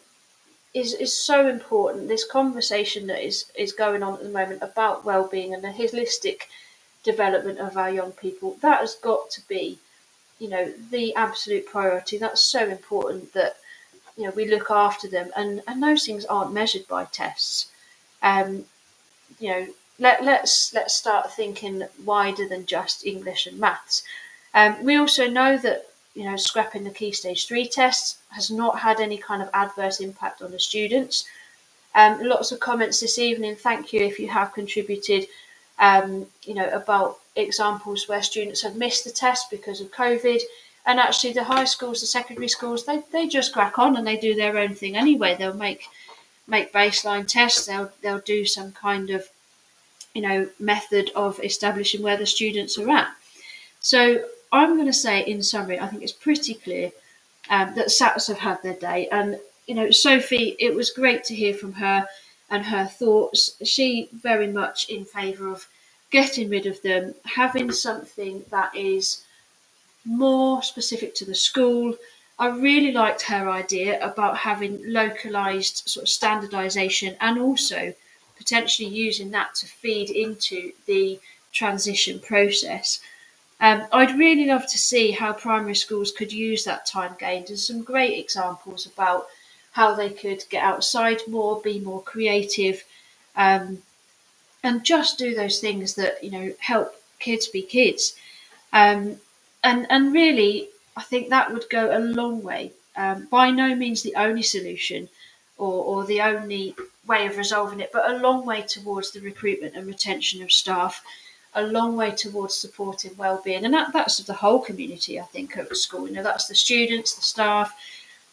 [0.73, 2.07] is is so important.
[2.07, 6.47] This conversation that is is going on at the moment about well-being and the holistic
[7.03, 9.77] development of our young people that has got to be,
[10.39, 12.17] you know, the absolute priority.
[12.17, 13.57] That's so important that
[14.17, 17.67] you know we look after them, and and those things aren't measured by tests.
[18.21, 18.65] Um,
[19.39, 19.67] you know,
[19.99, 24.03] let, let's let's start thinking wider than just English and maths.
[24.53, 28.79] Um, we also know that you know scrapping the key stage three tests has not
[28.79, 31.25] had any kind of adverse impact on the students.
[31.93, 33.55] Um, lots of comments this evening.
[33.55, 35.27] Thank you if you have contributed.
[35.77, 40.41] Um, you know about examples where students have missed the test because of COVID,
[40.85, 44.17] and actually the high schools, the secondary schools, they, they just crack on and they
[44.17, 45.35] do their own thing anyway.
[45.35, 45.87] They'll make
[46.47, 47.65] make baseline tests.
[47.65, 49.27] They'll they'll do some kind of
[50.13, 53.09] you know method of establishing where the students are at.
[53.79, 56.91] So I'm going to say in summary, I think it's pretty clear
[57.49, 61.35] um, that SATs have had their day, and you know Sophie, it was great to
[61.35, 62.07] hear from her
[62.49, 63.57] and her thoughts.
[63.63, 65.67] She very much in favour of
[66.11, 69.23] getting rid of them, having something that is
[70.05, 71.95] more specific to the school.
[72.37, 77.93] I really liked her idea about having localized sort of standardization and also
[78.37, 81.19] potentially using that to feed into the
[81.51, 82.99] transition process.
[83.61, 87.59] Um, I'd really love to see how primary schools could use that time gained and
[87.59, 89.27] some great examples about
[89.71, 92.83] how they could get outside more, be more creative,
[93.35, 93.81] um,
[94.63, 98.15] and just do those things that you know help kids be kids.
[98.73, 99.19] Um,
[99.65, 102.71] and and really, I think that would go a long way.
[102.97, 105.09] Um, by no means the only solution,
[105.57, 106.75] or, or the only
[107.07, 111.03] way of resolving it, but a long way towards the recruitment and retention of staff,
[111.53, 115.19] a long way towards supporting well-being, and that, that's the whole community.
[115.19, 117.69] I think at school, you know, that's the students, the staff,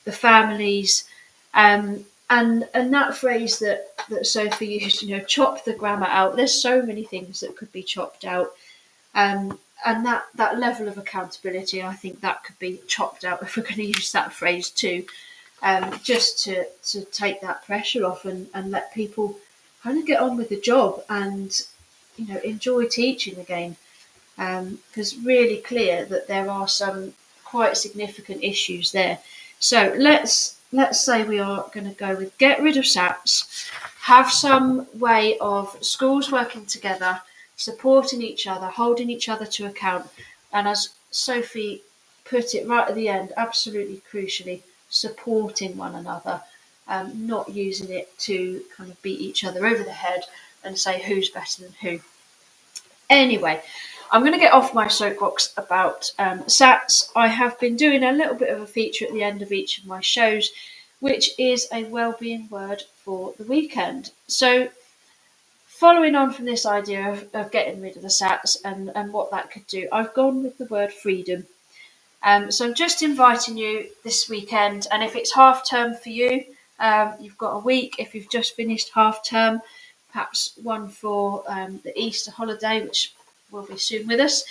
[0.04, 1.04] the families,
[1.54, 6.36] um, and and that phrase that that Sophie used, you know, chop the grammar out.
[6.36, 8.50] There's so many things that could be chopped out,
[9.14, 13.56] um, and that that level of accountability, I think that could be chopped out if
[13.56, 15.04] we're going to use that phrase too.
[15.64, 19.38] Um, just to, to take that pressure off and, and let people
[19.80, 21.56] kind of get on with the job and
[22.16, 23.76] you know enjoy teaching again.
[24.36, 27.12] Because um, really clear that there are some
[27.44, 29.18] quite significant issues there.
[29.60, 34.32] So let's let's say we are going to go with get rid of SATs, have
[34.32, 37.20] some way of schools working together
[37.62, 40.06] supporting each other holding each other to account
[40.52, 41.82] And as Sophie
[42.24, 46.42] put it right at the end, absolutely crucially, supporting one another,
[46.88, 50.24] um, not using it to kind of beat each other over the head
[50.64, 52.00] and say who's better than who.
[53.08, 53.62] Anyway,
[54.10, 57.10] I'm going to get off my soapbox about um, SATs.
[57.16, 59.78] I have been doing a little bit of a feature at the end of each
[59.78, 60.50] of my shows,
[61.00, 64.12] which is a well-being word for the weekend.
[64.28, 64.68] So,
[65.82, 69.32] following on from this idea of, of getting rid of the SATs and, and what
[69.32, 71.44] that could do, I've gone with the word freedom.
[72.22, 76.44] Um, so I'm just inviting you this weekend, and if it's half term for you,
[76.78, 77.96] um, you've got a week.
[77.98, 79.60] If you've just finished half term,
[80.12, 83.12] perhaps one for um, the Easter holiday, which
[83.50, 84.44] will be soon with us.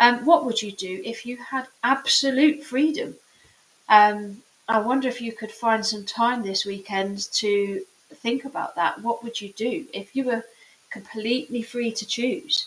[0.00, 3.14] Um, what would you do if you had absolute freedom?
[3.88, 7.82] Um, I wonder if you could find some time this weekend to
[8.14, 9.00] think about that.
[9.00, 10.42] What would you do if you were
[10.92, 12.66] completely free to choose,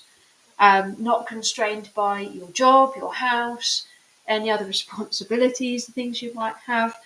[0.60, 3.88] um, not constrained by your job, your house,
[4.28, 6.98] any other responsibilities, the things you might have?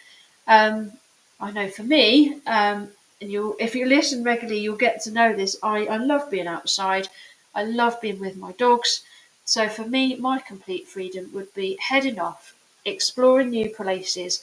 [0.48, 0.94] Um,
[1.40, 2.90] I know for me, um,
[3.22, 5.56] and you if you listen regularly, you'll get to know this.
[5.62, 7.08] I, I love being outside.
[7.54, 9.04] I love being with my dogs.
[9.46, 12.56] So for me, my complete freedom would be heading off,
[12.86, 14.42] exploring new places.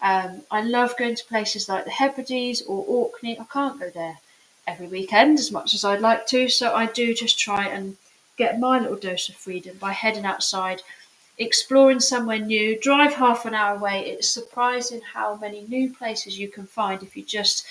[0.00, 3.38] Um, I love going to places like the Hebrides or Orkney.
[3.40, 4.18] I can't go there
[4.66, 7.96] every weekend as much as I'd like to, so I do just try and
[8.36, 10.82] get my little dose of freedom by heading outside,
[11.38, 14.06] exploring somewhere new, drive half an hour away.
[14.06, 17.66] It's surprising how many new places you can find if you just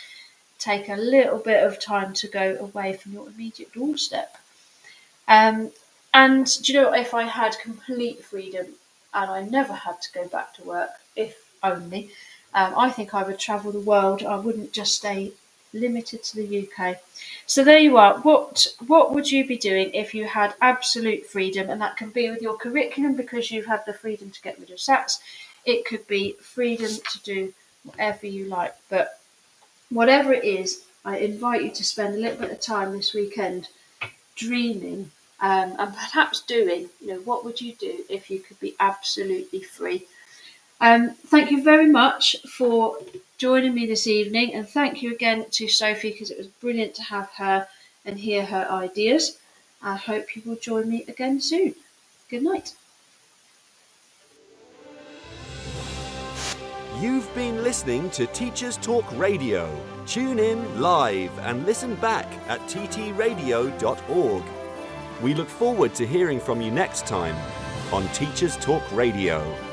[0.58, 4.38] take a little bit of time to go away from your immediate doorstep.
[5.28, 5.72] Um,
[6.14, 8.68] and do you know, if I had complete freedom
[9.14, 12.10] and I never had to go back to work, if only,
[12.54, 14.24] um, I think I would travel the world.
[14.24, 15.34] I wouldn't just stay
[15.76, 16.98] limited to the UK.
[17.46, 18.20] So there you are.
[18.20, 21.70] What what would you be doing if you had absolute freedom?
[21.70, 24.72] And that can be with your curriculum because you've had the freedom to get rid
[24.72, 25.20] of SATs.
[25.66, 27.54] It could be freedom to do
[27.84, 28.76] whatever you like.
[28.90, 29.20] But
[29.90, 33.68] whatever it is, I invite you to spend a little bit of time this weekend
[34.36, 38.76] dreaming um, and perhaps doing, you know, what would you do if you could be
[38.80, 40.08] absolutely free?
[40.82, 42.98] Um, thank you very much for
[43.38, 47.04] joining me this evening, and thank you again to Sophie because it was brilliant to
[47.04, 47.68] have her
[48.06, 49.38] and hear her ideas.
[49.82, 51.76] I hope you will join me again soon.
[52.30, 52.74] Good night.
[57.00, 59.70] You've been listening to Teachers Talk Radio.
[60.08, 64.44] Tune in live and listen back at ttradio.org.
[65.22, 67.36] We look forward to hearing from you next time
[67.92, 69.65] on Teachers Talk Radio.